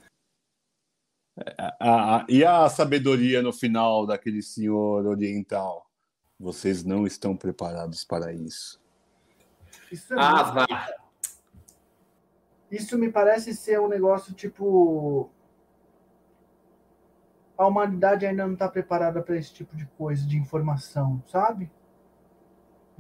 [1.79, 5.89] A, a, e a sabedoria no final daquele senhor oriental?
[6.39, 8.81] Vocês não estão preparados para isso.
[9.91, 10.93] isso é ah, vá.
[12.69, 15.29] Isso me parece ser um negócio tipo.
[17.57, 21.71] A humanidade ainda não está preparada para esse tipo de coisa, de informação, sabe?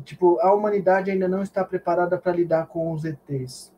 [0.03, 3.73] Tipo, a humanidade ainda não está preparada para lidar com os ETs.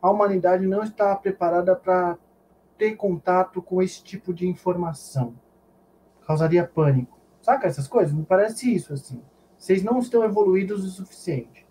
[0.00, 2.18] A humanidade não está preparada para
[2.76, 5.34] ter contato com esse tipo de informação.
[6.26, 7.18] Causaria pânico.
[7.40, 8.12] Saca essas coisas?
[8.12, 9.22] Me parece isso, assim.
[9.56, 11.66] Vocês não estão evoluídos o suficiente.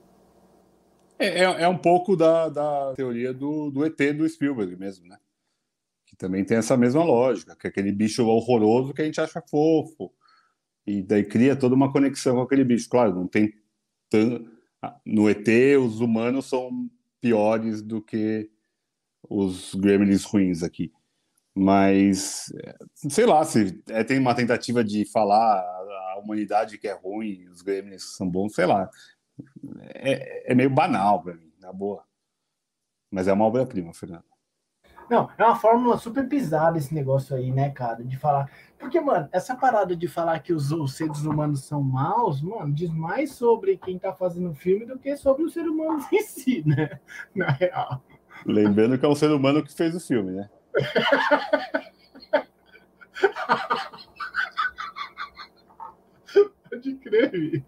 [1.18, 5.18] É, é, é um pouco da, da teoria do, do ET do Spielberg mesmo, né?
[6.16, 9.42] Que também tem essa mesma lógica, que é aquele bicho horroroso que a gente acha
[9.42, 10.14] fofo.
[10.88, 12.90] E daí cria toda uma conexão com aquele bicho.
[12.90, 13.54] Claro, não tem
[14.10, 14.50] tanto.
[15.06, 15.48] No ET,
[15.80, 16.90] os humanos são
[17.20, 18.50] piores do que
[19.30, 20.94] os gremlins ruins aqui.
[21.54, 22.52] Mas,
[23.10, 27.62] sei lá, se é, tem uma tentativa de falar a humanidade que é ruim, os
[27.62, 28.90] gremlins são bons, sei lá.
[29.96, 32.06] É, é meio banal para mim, na boa.
[33.12, 34.35] Mas é uma obra-prima, Fernando.
[35.10, 38.04] Não, é uma fórmula super pisada esse negócio aí, né, cara?
[38.04, 38.50] De falar.
[38.78, 42.90] Porque, mano, essa parada de falar que os, os seres humanos são maus, mano, diz
[42.90, 46.64] mais sobre quem tá fazendo o filme do que sobre os seres humanos em si,
[46.66, 47.00] né?
[47.36, 48.02] Na real.
[48.46, 50.50] Lembrando que é o ser humano que fez o filme, né?
[56.70, 57.64] Pode crer,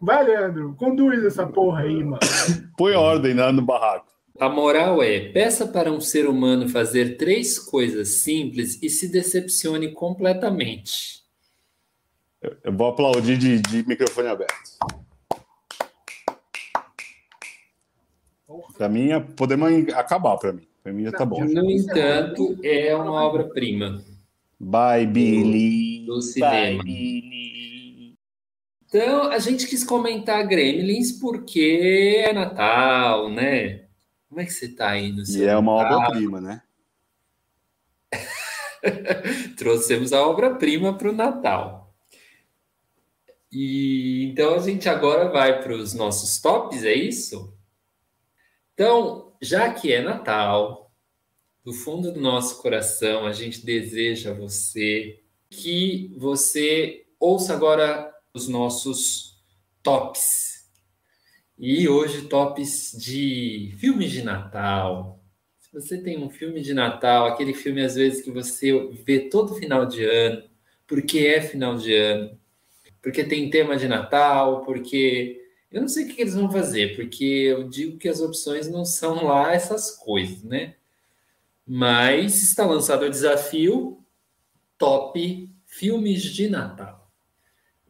[0.00, 2.20] Vai, Leandro, conduz essa porra aí, mano.
[2.76, 4.06] Põe ordem lá no barraco.
[4.38, 9.92] A moral é: peça para um ser humano fazer três coisas simples e se decepcione
[9.92, 11.22] completamente.
[12.62, 14.54] Eu vou aplaudir de, de microfone aberto.
[18.76, 20.68] Para mim, é, podemos acabar para mim.
[20.84, 21.44] Para mim já tá bom.
[21.44, 24.00] No entanto, é uma obra-prima.
[24.60, 26.06] Bye, Billy.
[26.06, 26.82] Do cinema.
[26.84, 27.37] Bye,
[28.88, 33.84] Então, a gente quis comentar Gremlins porque é Natal, né?
[34.28, 36.62] Como é que você tá aí no seu E é uma obra-prima, né?
[39.58, 41.94] Trouxemos a obra-prima para o Natal.
[43.52, 47.54] E então a gente agora vai para os nossos tops, é isso?
[48.72, 50.90] Então, já que é Natal,
[51.62, 55.20] do fundo do nosso coração, a gente deseja a você
[55.50, 59.36] que você ouça agora os nossos
[59.82, 60.70] tops.
[61.58, 65.20] E hoje, tops de filmes de Natal.
[65.58, 68.72] Se você tem um filme de Natal, aquele filme às vezes que você
[69.04, 70.44] vê todo final de ano,
[70.86, 72.38] porque é final de ano,
[73.02, 77.24] porque tem tema de Natal, porque eu não sei o que eles vão fazer, porque
[77.24, 80.76] eu digo que as opções não são lá essas coisas, né?
[81.66, 84.02] Mas está lançado o desafio
[84.78, 86.97] Top Filmes de Natal.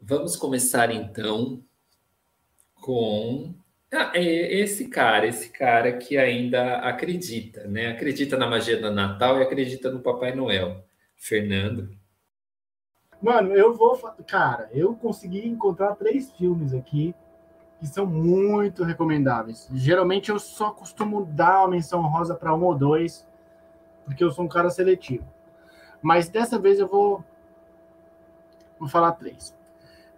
[0.09, 1.62] Vamos começar então
[2.80, 3.54] com
[3.92, 7.88] ah, é esse cara, esse cara que ainda acredita, né?
[7.88, 10.82] Acredita na magia do Natal e acredita no Papai Noel.
[11.14, 11.90] Fernando.
[13.20, 13.98] Mano, eu vou.
[14.26, 17.14] Cara, eu consegui encontrar três filmes aqui
[17.78, 19.68] que são muito recomendáveis.
[19.74, 23.26] Geralmente eu só costumo dar uma menção rosa para um ou dois,
[24.06, 25.26] porque eu sou um cara seletivo.
[26.00, 27.22] Mas dessa vez eu vou,
[28.78, 29.57] vou falar três.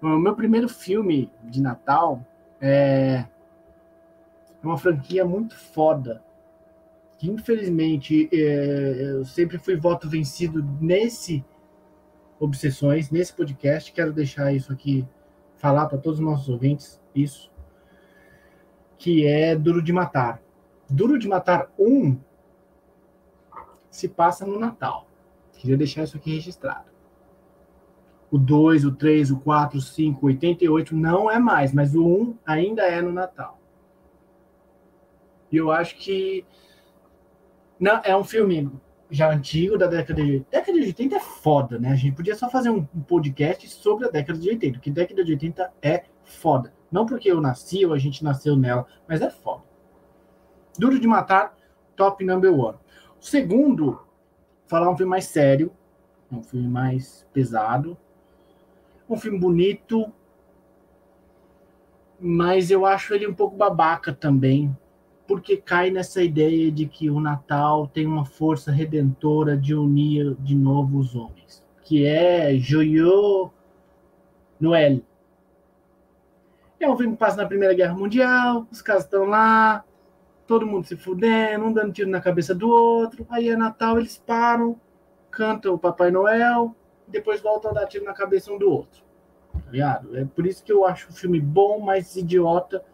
[0.03, 2.24] O meu primeiro filme de Natal
[2.61, 3.26] é
[4.62, 6.22] uma franquia muito foda.
[7.18, 11.44] Que infelizmente é, eu sempre fui voto vencido nesse
[12.38, 13.92] Obsessões, nesse podcast.
[13.92, 15.07] Quero deixar isso aqui,
[15.59, 17.51] falar para todos os nossos ouvintes isso
[19.01, 20.42] que é Duro de Matar.
[20.88, 22.18] Duro de Matar 1
[23.90, 25.07] se passa no Natal.
[25.55, 26.89] Queria deixar isso aqui registrado.
[28.31, 32.07] O 2, o 3, o 4, o 5, o 88 não é mais, mas o
[32.07, 33.59] 1 ainda é no Natal.
[35.51, 36.45] E eu acho que
[37.81, 38.70] não, é um filme
[39.11, 40.45] já antigo da década de.
[40.51, 41.91] Década de 80 é foda, né?
[41.91, 45.33] A gente podia só fazer um podcast sobre a década de 80, porque década de
[45.33, 46.72] 80 é foda.
[46.93, 49.62] Não porque eu nasci ou a gente nasceu nela, mas é foda.
[50.78, 51.57] Duro de Matar,
[51.97, 52.76] top number one.
[53.18, 54.01] O segundo,
[54.66, 55.72] falar um filme mais sério,
[56.31, 57.97] um filme mais pesado,
[59.14, 60.12] um filme bonito,
[62.18, 64.76] mas eu acho ele um pouco babaca também,
[65.26, 70.54] porque cai nessa ideia de que o Natal tem uma força redentora de unir de
[70.54, 73.50] novo os homens, que é Joyeux
[74.61, 75.00] Noël,
[76.80, 79.84] é um filme que passa na Primeira Guerra Mundial, os caras estão lá,
[80.46, 83.26] todo mundo se fudendo, um dando tiro na cabeça do outro.
[83.28, 84.80] Aí é Natal, eles param,
[85.30, 86.74] cantam o Papai Noel,
[87.11, 89.02] depois voltam a dar tiro na cabeça um do outro.
[89.52, 90.16] Tá ligado?
[90.16, 92.84] É por isso que eu acho o filme bom, mas idiota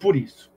[0.00, 0.50] por isso.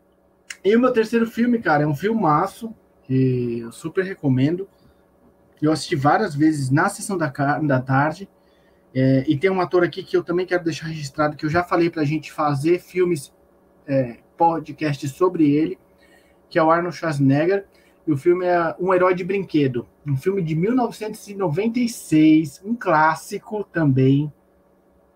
[0.63, 4.67] E o meu terceiro filme, cara, é um filmaço, que eu super recomendo.
[5.61, 8.27] Eu assisti várias vezes na sessão da, da tarde.
[8.93, 11.63] É, e tem um ator aqui que eu também quero deixar registrado, que eu já
[11.63, 13.33] falei para a gente fazer filmes,
[13.85, 15.77] é, podcast sobre ele,
[16.49, 17.65] que é o Arnold Schwarzenegger.
[18.07, 24.31] E o filme é Um Herói de Brinquedo, um filme de 1996, um clássico também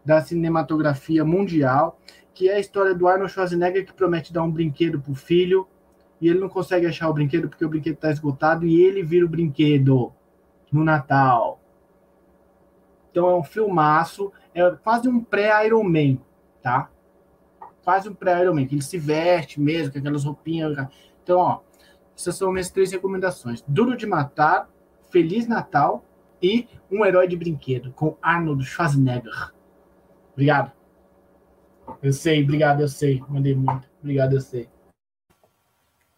[0.04, 2.00] da cinematografia mundial,
[2.34, 5.68] que é a história do Arnold Schwarzenegger que promete dar um brinquedo pro filho
[6.20, 9.26] e ele não consegue achar o brinquedo porque o brinquedo está esgotado e ele vira
[9.26, 10.12] o brinquedo
[10.72, 11.62] no Natal.
[13.12, 16.18] Então é um filmaço, é quase um pré-Iron Man,
[16.62, 16.90] tá?
[17.84, 20.76] Quase um pré-Iron Man, que ele se veste mesmo, com aquelas roupinhas.
[21.24, 21.60] Então, ó,
[22.16, 24.70] essas são minhas três recomendações: Duro de Matar,
[25.10, 26.06] Feliz Natal
[26.42, 29.54] e Um Herói de Brinquedo, com Arnold Schwarzenegger.
[30.34, 30.72] Obrigado.
[32.02, 33.22] Eu sei, obrigado, eu sei.
[33.28, 33.90] Mandei muito.
[34.00, 34.70] Obrigado, eu sei.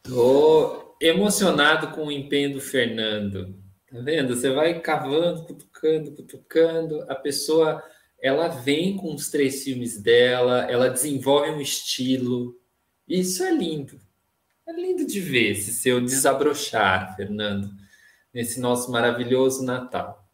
[0.03, 3.55] Tô emocionado com o empenho do Fernando.
[3.91, 4.35] Tá vendo?
[4.35, 7.83] Você vai cavando, cutucando, cutucando, a pessoa
[8.21, 12.55] ela vem com os três filmes dela, ela desenvolve um estilo.
[13.07, 13.99] Isso é lindo.
[14.67, 17.71] É lindo de ver esse seu desabrochar, Fernando,
[18.33, 20.27] nesse nosso maravilhoso Natal.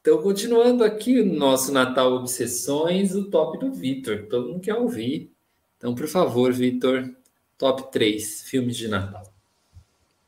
[0.00, 4.26] Então, continuando aqui o nosso Natal Obsessões, o top do Vitor.
[4.28, 5.32] Todo mundo quer ouvir.
[5.76, 7.14] Então, por favor, Vitor,
[7.56, 9.22] top 3 filmes de Natal.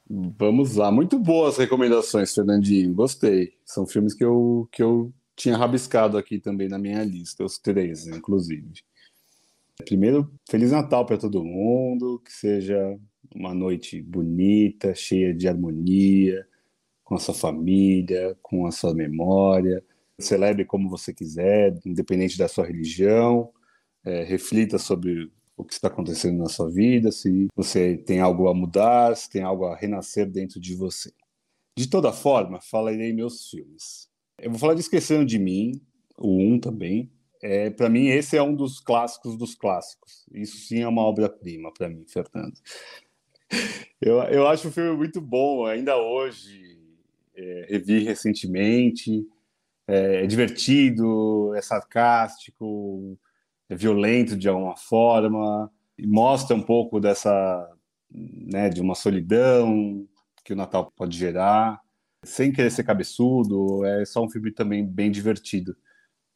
[0.08, 0.90] Vamos lá.
[0.90, 2.92] Muito boas recomendações, Fernandinho.
[2.92, 3.54] Gostei.
[3.64, 8.06] São filmes que eu, que eu tinha rabiscado aqui também na minha lista, os três,
[8.06, 8.72] inclusive.
[9.84, 12.98] Primeiro, Feliz Natal para todo mundo, que seja
[13.34, 16.46] uma noite bonita, cheia de harmonia,
[17.10, 19.84] com a sua família, com a sua memória.
[20.16, 23.50] Celebre como você quiser, independente da sua religião.
[24.04, 28.54] É, reflita sobre o que está acontecendo na sua vida, se você tem algo a
[28.54, 31.12] mudar, se tem algo a renascer dentro de você.
[31.76, 34.08] De toda forma, falarei meus filmes.
[34.38, 35.82] Eu vou falar de Esquecendo de Mim,
[36.16, 37.10] o 1 um também.
[37.42, 40.24] É, para mim, esse é um dos clássicos dos clássicos.
[40.32, 42.54] Isso sim é uma obra-prima para mim, Fernando.
[44.00, 46.69] Eu, eu acho o filme muito bom, ainda hoje.
[47.40, 49.26] É, revi recentemente.
[49.88, 53.18] É, é divertido, é sarcástico,
[53.68, 57.68] é violento de alguma forma, mostra um pouco dessa,
[58.10, 60.06] né, de uma solidão
[60.44, 61.80] que o Natal pode gerar,
[62.24, 65.76] sem querer ser cabeçudo, é só um filme também bem divertido.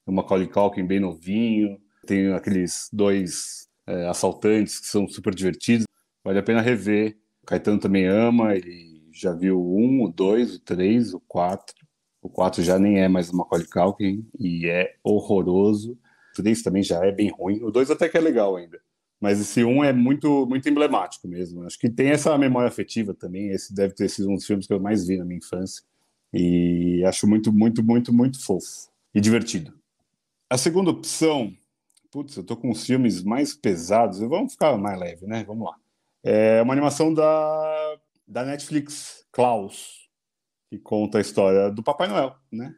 [0.07, 5.87] O Macaulay Culkin bem novinho, tem aqueles dois é, assaltantes que são super divertidos,
[6.25, 7.19] Vale a pena rever.
[7.43, 11.75] O Caetano também ama, ele já viu o 1, o 2, o 3, o 4.
[12.21, 15.93] O 4 já nem é mais o Macaulay Culkin e é horroroso.
[16.33, 17.62] O 3 também já é bem ruim.
[17.62, 18.81] O 2 até que é legal ainda.
[19.21, 21.62] Mas esse 1 é muito, muito emblemático mesmo.
[21.62, 23.51] Acho que tem essa memória afetiva também.
[23.51, 25.85] Esse deve ter sido um dos filmes que eu mais vi na minha infância.
[26.33, 29.73] E acho muito, muito, muito, muito fofo e divertido.
[30.51, 31.57] A segunda opção,
[32.11, 34.19] putz, eu tô com os filmes mais pesados.
[34.19, 35.45] Vamos ficar mais leve, né?
[35.47, 35.77] Vamos lá.
[36.25, 40.09] É uma animação da, da Netflix, Klaus,
[40.70, 42.75] que conta a história do Papai Noel, né?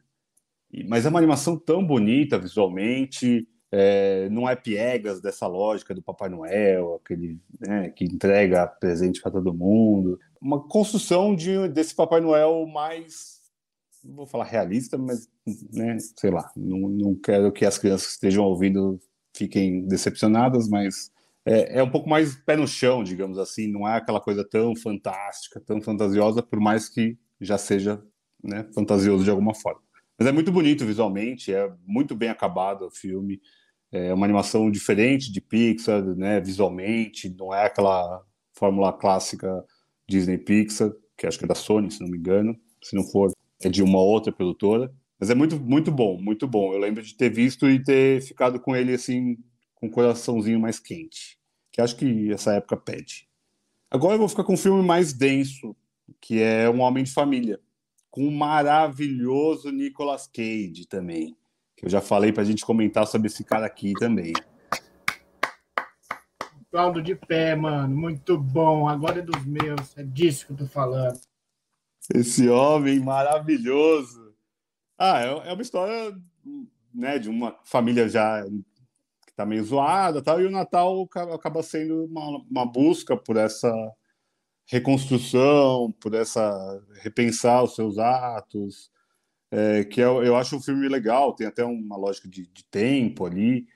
[0.88, 6.28] Mas é uma animação tão bonita visualmente, é, não é piegas dessa lógica do Papai
[6.28, 10.18] Noel, aquele né, que entrega presente para todo mundo.
[10.40, 13.40] Uma construção de, desse Papai Noel mais,
[14.04, 15.28] vou falar realista, mas,
[15.72, 19.00] né, sei lá, não, não quero que as crianças que estejam ouvindo
[19.34, 21.10] fiquem decepcionadas, mas
[21.46, 24.74] é, é, um pouco mais pé no chão, digamos assim, não é aquela coisa tão
[24.74, 28.02] fantástica, tão fantasiosa, por mais que já seja
[28.42, 29.80] né, fantasioso de alguma forma.
[30.18, 33.40] Mas é muito bonito visualmente, é muito bem acabado o filme,
[33.92, 39.64] é uma animação diferente de Pixar, né, visualmente, não é aquela fórmula clássica
[40.08, 43.30] Disney Pixar, que acho que é da Sony, se não me engano, se não for,
[43.62, 44.92] é de uma outra produtora.
[45.18, 46.74] Mas é muito, muito bom, muito bom.
[46.74, 49.36] Eu lembro de ter visto e ter ficado com ele assim
[49.76, 51.35] com um coraçãozinho mais quente,
[51.76, 53.28] que acho que essa época pede.
[53.90, 55.76] Agora eu vou ficar com um filme mais denso,
[56.22, 57.60] que é Um Homem de Família,
[58.10, 61.36] com o maravilhoso Nicolas Cage também,
[61.76, 64.32] que eu já falei para a gente comentar sobre esse cara aqui também.
[66.62, 68.88] Aplaudo de pé, mano, muito bom.
[68.88, 71.20] Agora é dos meus, é disso que eu tô falando.
[72.14, 74.34] Esse homem maravilhoso.
[74.96, 76.16] Ah, é, é uma história
[76.94, 78.42] né, de uma família já
[79.36, 83.72] tá meio zoada tal, e o Natal acaba sendo uma, uma busca por essa
[84.66, 88.90] reconstrução, por essa repensar os seus atos,
[89.50, 93.26] é, que eu, eu acho um filme legal, tem até uma lógica de, de tempo
[93.26, 93.66] ali,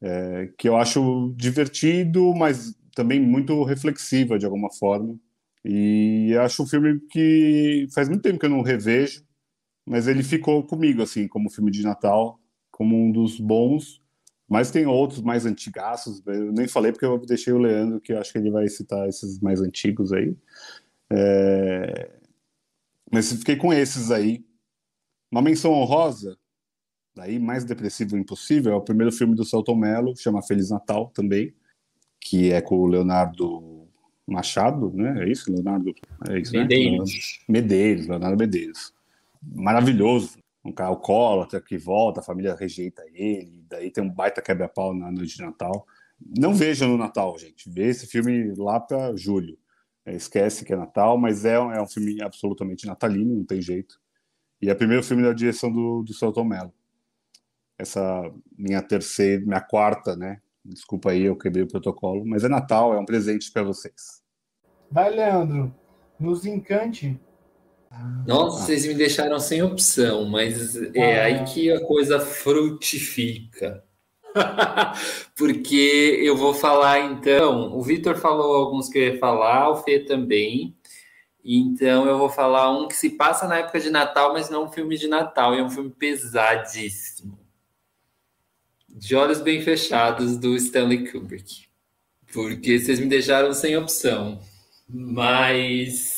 [0.00, 5.18] é, que eu acho divertido, mas também muito reflexiva de alguma forma.
[5.64, 9.22] E acho um filme que faz muito tempo que eu não revejo,
[9.86, 12.40] mas ele ficou comigo, assim, como filme de Natal,
[12.70, 14.00] como um dos bons.
[14.48, 18.18] Mas tem outros mais antigaços, eu nem falei porque eu deixei o Leandro, que eu
[18.18, 20.34] acho que ele vai citar esses mais antigos aí.
[21.10, 22.10] É...
[23.12, 24.44] Mas fiquei com esses aí.
[25.30, 26.38] Uma menção honrosa,
[27.14, 31.54] daí mais depressivo impossível, é o primeiro filme do Celton Mello, chama Feliz Natal também,
[32.18, 33.86] que é com o Leonardo
[34.26, 35.24] Machado, né?
[35.24, 35.94] É isso, Leonardo?
[36.28, 37.12] É isso, Medeiros.
[37.12, 37.44] Né?
[37.48, 38.94] Medeiros, Leonardo Medeiros.
[39.42, 40.38] Maravilhoso.
[40.68, 45.10] Um cara alcoólatra que volta, a família rejeita ele, daí tem um baita quebra-pau na
[45.10, 45.86] noite de Natal.
[46.38, 47.70] Não veja no Natal, gente.
[47.70, 49.58] Vê esse filme lá para julho.
[50.04, 53.98] É, esquece que é Natal, mas é, é um filme absolutamente natalino, não tem jeito.
[54.60, 56.72] E é o primeiro filme da direção do, do Celton Mello.
[57.78, 60.40] Essa minha terceira, minha quarta, né?
[60.64, 64.22] Desculpa aí, eu quebrei o protocolo, mas é Natal, é um presente para vocês.
[64.90, 65.74] Vai, Leandro,
[66.18, 67.18] nos encante.
[68.26, 71.24] Nossa, vocês me deixaram sem opção, mas é ah.
[71.24, 73.82] aí que a coisa frutifica.
[75.36, 80.00] Porque eu vou falar então, o Vitor falou alguns que eu ia falar, o Fê
[80.00, 80.76] também.
[81.42, 84.72] Então eu vou falar um que se passa na época de Natal, mas não um
[84.72, 87.38] filme de Natal, é um filme pesadíssimo.
[88.88, 91.68] De Olhos Bem Fechados, do Stanley Kubrick.
[92.32, 94.40] Porque vocês me deixaram sem opção.
[94.88, 96.17] Mas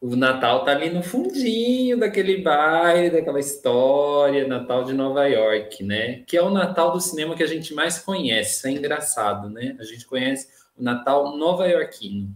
[0.00, 6.22] o Natal tá ali no fundinho daquele bairro, daquela história, Natal de Nova York, né?
[6.26, 8.68] Que é o Natal do cinema que a gente mais conhece.
[8.68, 9.76] É engraçado, né?
[9.80, 12.32] A gente conhece o Natal nova-iorquino.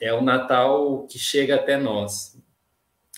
[0.00, 2.38] É o Natal que chega até nós.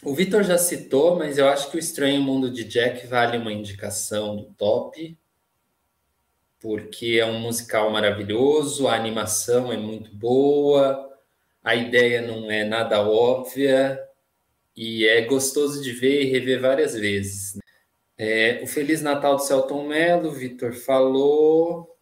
[0.02, 3.52] O Vitor já citou, mas eu acho que o Estranho Mundo de Jack vale uma
[3.52, 5.16] indicação do top,
[6.58, 11.09] porque é um musical maravilhoso, a animação é muito boa,
[11.70, 13.96] a ideia não é nada óbvia
[14.76, 17.56] e é gostoso de ver e rever várias vezes.
[18.18, 21.96] É, o Feliz Natal do Celton Mello, Vitor falou.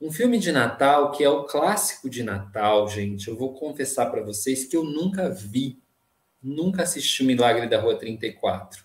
[0.00, 3.28] Um filme de Natal que é o clássico de Natal, gente.
[3.28, 5.80] Eu vou confessar para vocês que eu nunca vi
[6.42, 8.84] nunca assisti o Milagre da Rua 34.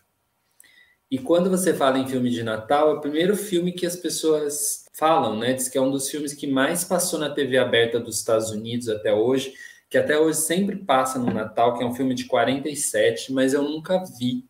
[1.10, 4.86] E quando você fala em filme de Natal, é o primeiro filme que as pessoas
[4.94, 5.54] falam, né?
[5.54, 8.88] Diz que é um dos filmes que mais passou na TV aberta dos Estados Unidos
[8.88, 9.56] até hoje,
[9.90, 13.64] que até hoje sempre passa no Natal, que é um filme de 47, mas eu
[13.64, 14.46] nunca vi.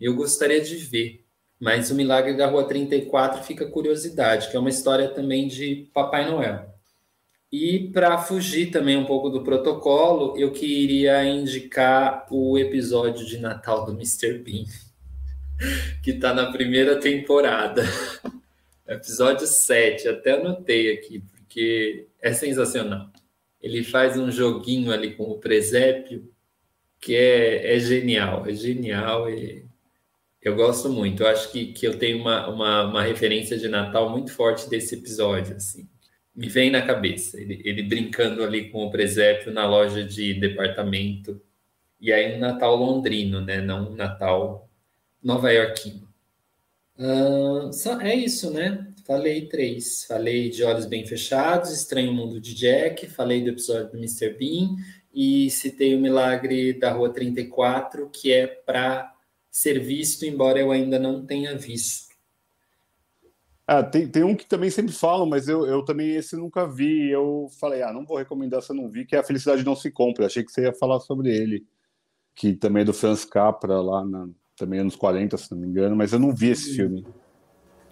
[0.00, 1.24] Eu gostaria de ver.
[1.60, 6.30] Mas o Milagre da Rua 34 fica curiosidade, que é uma história também de Papai
[6.30, 6.72] Noel.
[7.50, 13.84] E para fugir também um pouco do protocolo, eu queria indicar o episódio de Natal
[13.84, 14.38] do Mr.
[14.38, 14.64] Bean,
[16.02, 17.82] que está na primeira temporada.
[18.86, 23.10] Episódio 7, até anotei aqui, porque é sensacional.
[23.68, 26.28] Ele faz um joguinho ali com o presépio
[27.00, 29.64] que é, é genial, é genial e
[30.42, 31.22] eu gosto muito.
[31.22, 34.94] Eu acho que, que eu tenho uma, uma, uma referência de Natal muito forte desse
[34.94, 35.88] episódio, assim
[36.38, 37.40] me vem na cabeça.
[37.40, 41.42] Ele, ele, brincando ali com o presépio na loja de departamento.
[42.00, 43.60] E aí um Natal londrino, né?
[43.60, 44.70] Não um Natal
[45.20, 46.07] nova-iorquino.
[46.98, 47.70] Uh,
[48.00, 48.92] é isso, né?
[49.06, 50.04] Falei três.
[50.04, 54.34] Falei de Olhos Bem Fechados, Estranho Mundo de Jack, falei do episódio do Mr.
[54.34, 54.76] Bean
[55.14, 59.14] e citei o Milagre da Rua 34, que é para
[59.50, 62.08] ser visto, embora eu ainda não tenha visto.
[63.66, 67.10] Ah, tem, tem um que também sempre falam, mas eu, eu também esse nunca vi.
[67.10, 69.76] Eu falei, ah, não vou recomendar se eu não vi, que é A Felicidade Não
[69.76, 70.26] Se Compra.
[70.26, 71.66] Achei que você ia falar sobre ele,
[72.34, 74.28] que também é do Franz Capra, lá na,
[74.58, 77.06] também anos 40, se não me engano, mas eu não vi esse filme.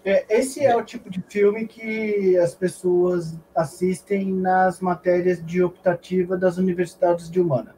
[0.05, 6.37] É, esse é o tipo de filme que as pessoas assistem nas matérias de optativa
[6.37, 7.75] das universidades de humana.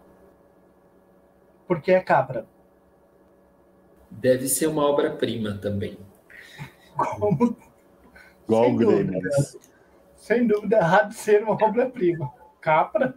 [1.67, 2.45] Porque é Capra.
[4.11, 5.97] Deve ser uma obra-prima também.
[6.95, 7.55] Como
[8.45, 9.21] Igual sem o Grêmio.
[10.15, 12.31] Sem dúvida, errado ser uma obra-prima.
[12.59, 13.15] Capra.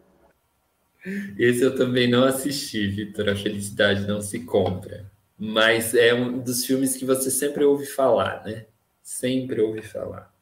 [1.39, 3.29] Esse eu também não assisti, Vitor.
[3.29, 5.12] A felicidade não se compra.
[5.45, 8.67] Mas é um dos filmes que você sempre ouve falar, né?
[9.03, 10.33] Sempre ouve falar.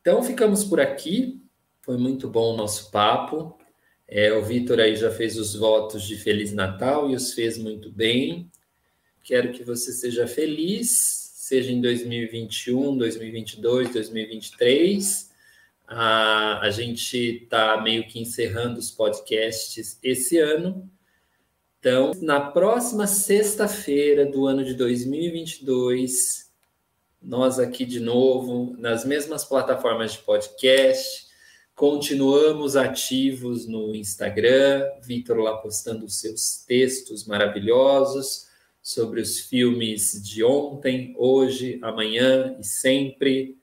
[0.00, 1.40] Então ficamos por aqui.
[1.80, 3.58] Foi muito bom o nosso papo.
[4.06, 7.90] É, o Vitor aí já fez os votos de Feliz Natal e os fez muito
[7.90, 8.50] bem.
[9.22, 15.30] Quero que você seja feliz seja em 2021, 2022, 2023.
[15.88, 20.88] A, a gente está meio que encerrando os podcasts esse ano.
[21.80, 26.52] Então, na próxima sexta-feira do ano de 2022,
[27.22, 31.30] nós aqui de novo, nas mesmas plataformas de podcast,
[31.80, 38.48] Continuamos ativos no Instagram, Vitor lá postando seus textos maravilhosos
[38.82, 43.56] sobre os filmes de ontem, hoje, amanhã e sempre,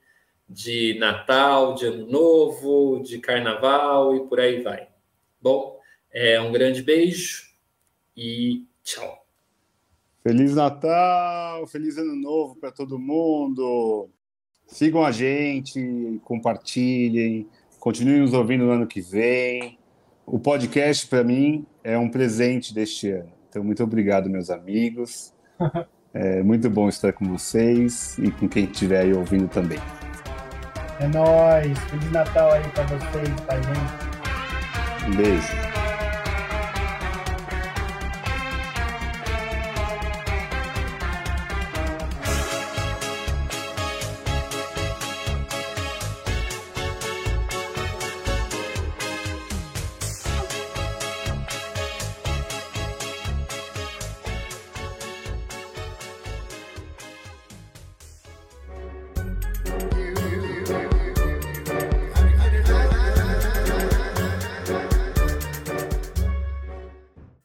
[0.48, 4.88] de Natal, de Ano Novo, de Carnaval e por aí vai.
[5.40, 5.78] Bom,
[6.10, 7.47] é um grande beijo
[8.18, 9.24] e tchau.
[10.24, 14.10] Feliz Natal, feliz Ano Novo para todo mundo.
[14.66, 17.48] Sigam a gente, compartilhem,
[17.78, 19.78] continuem nos ouvindo no ano que vem.
[20.26, 23.32] O podcast, para mim, é um presente deste ano.
[23.48, 25.32] Então, muito obrigado, meus amigos.
[26.14, 29.78] É muito bom estar com vocês e com quem estiver aí ouvindo também.
[30.98, 31.78] É nóis.
[31.78, 35.06] Feliz Natal aí para vocês, pra gente.
[35.06, 35.67] Um beijo.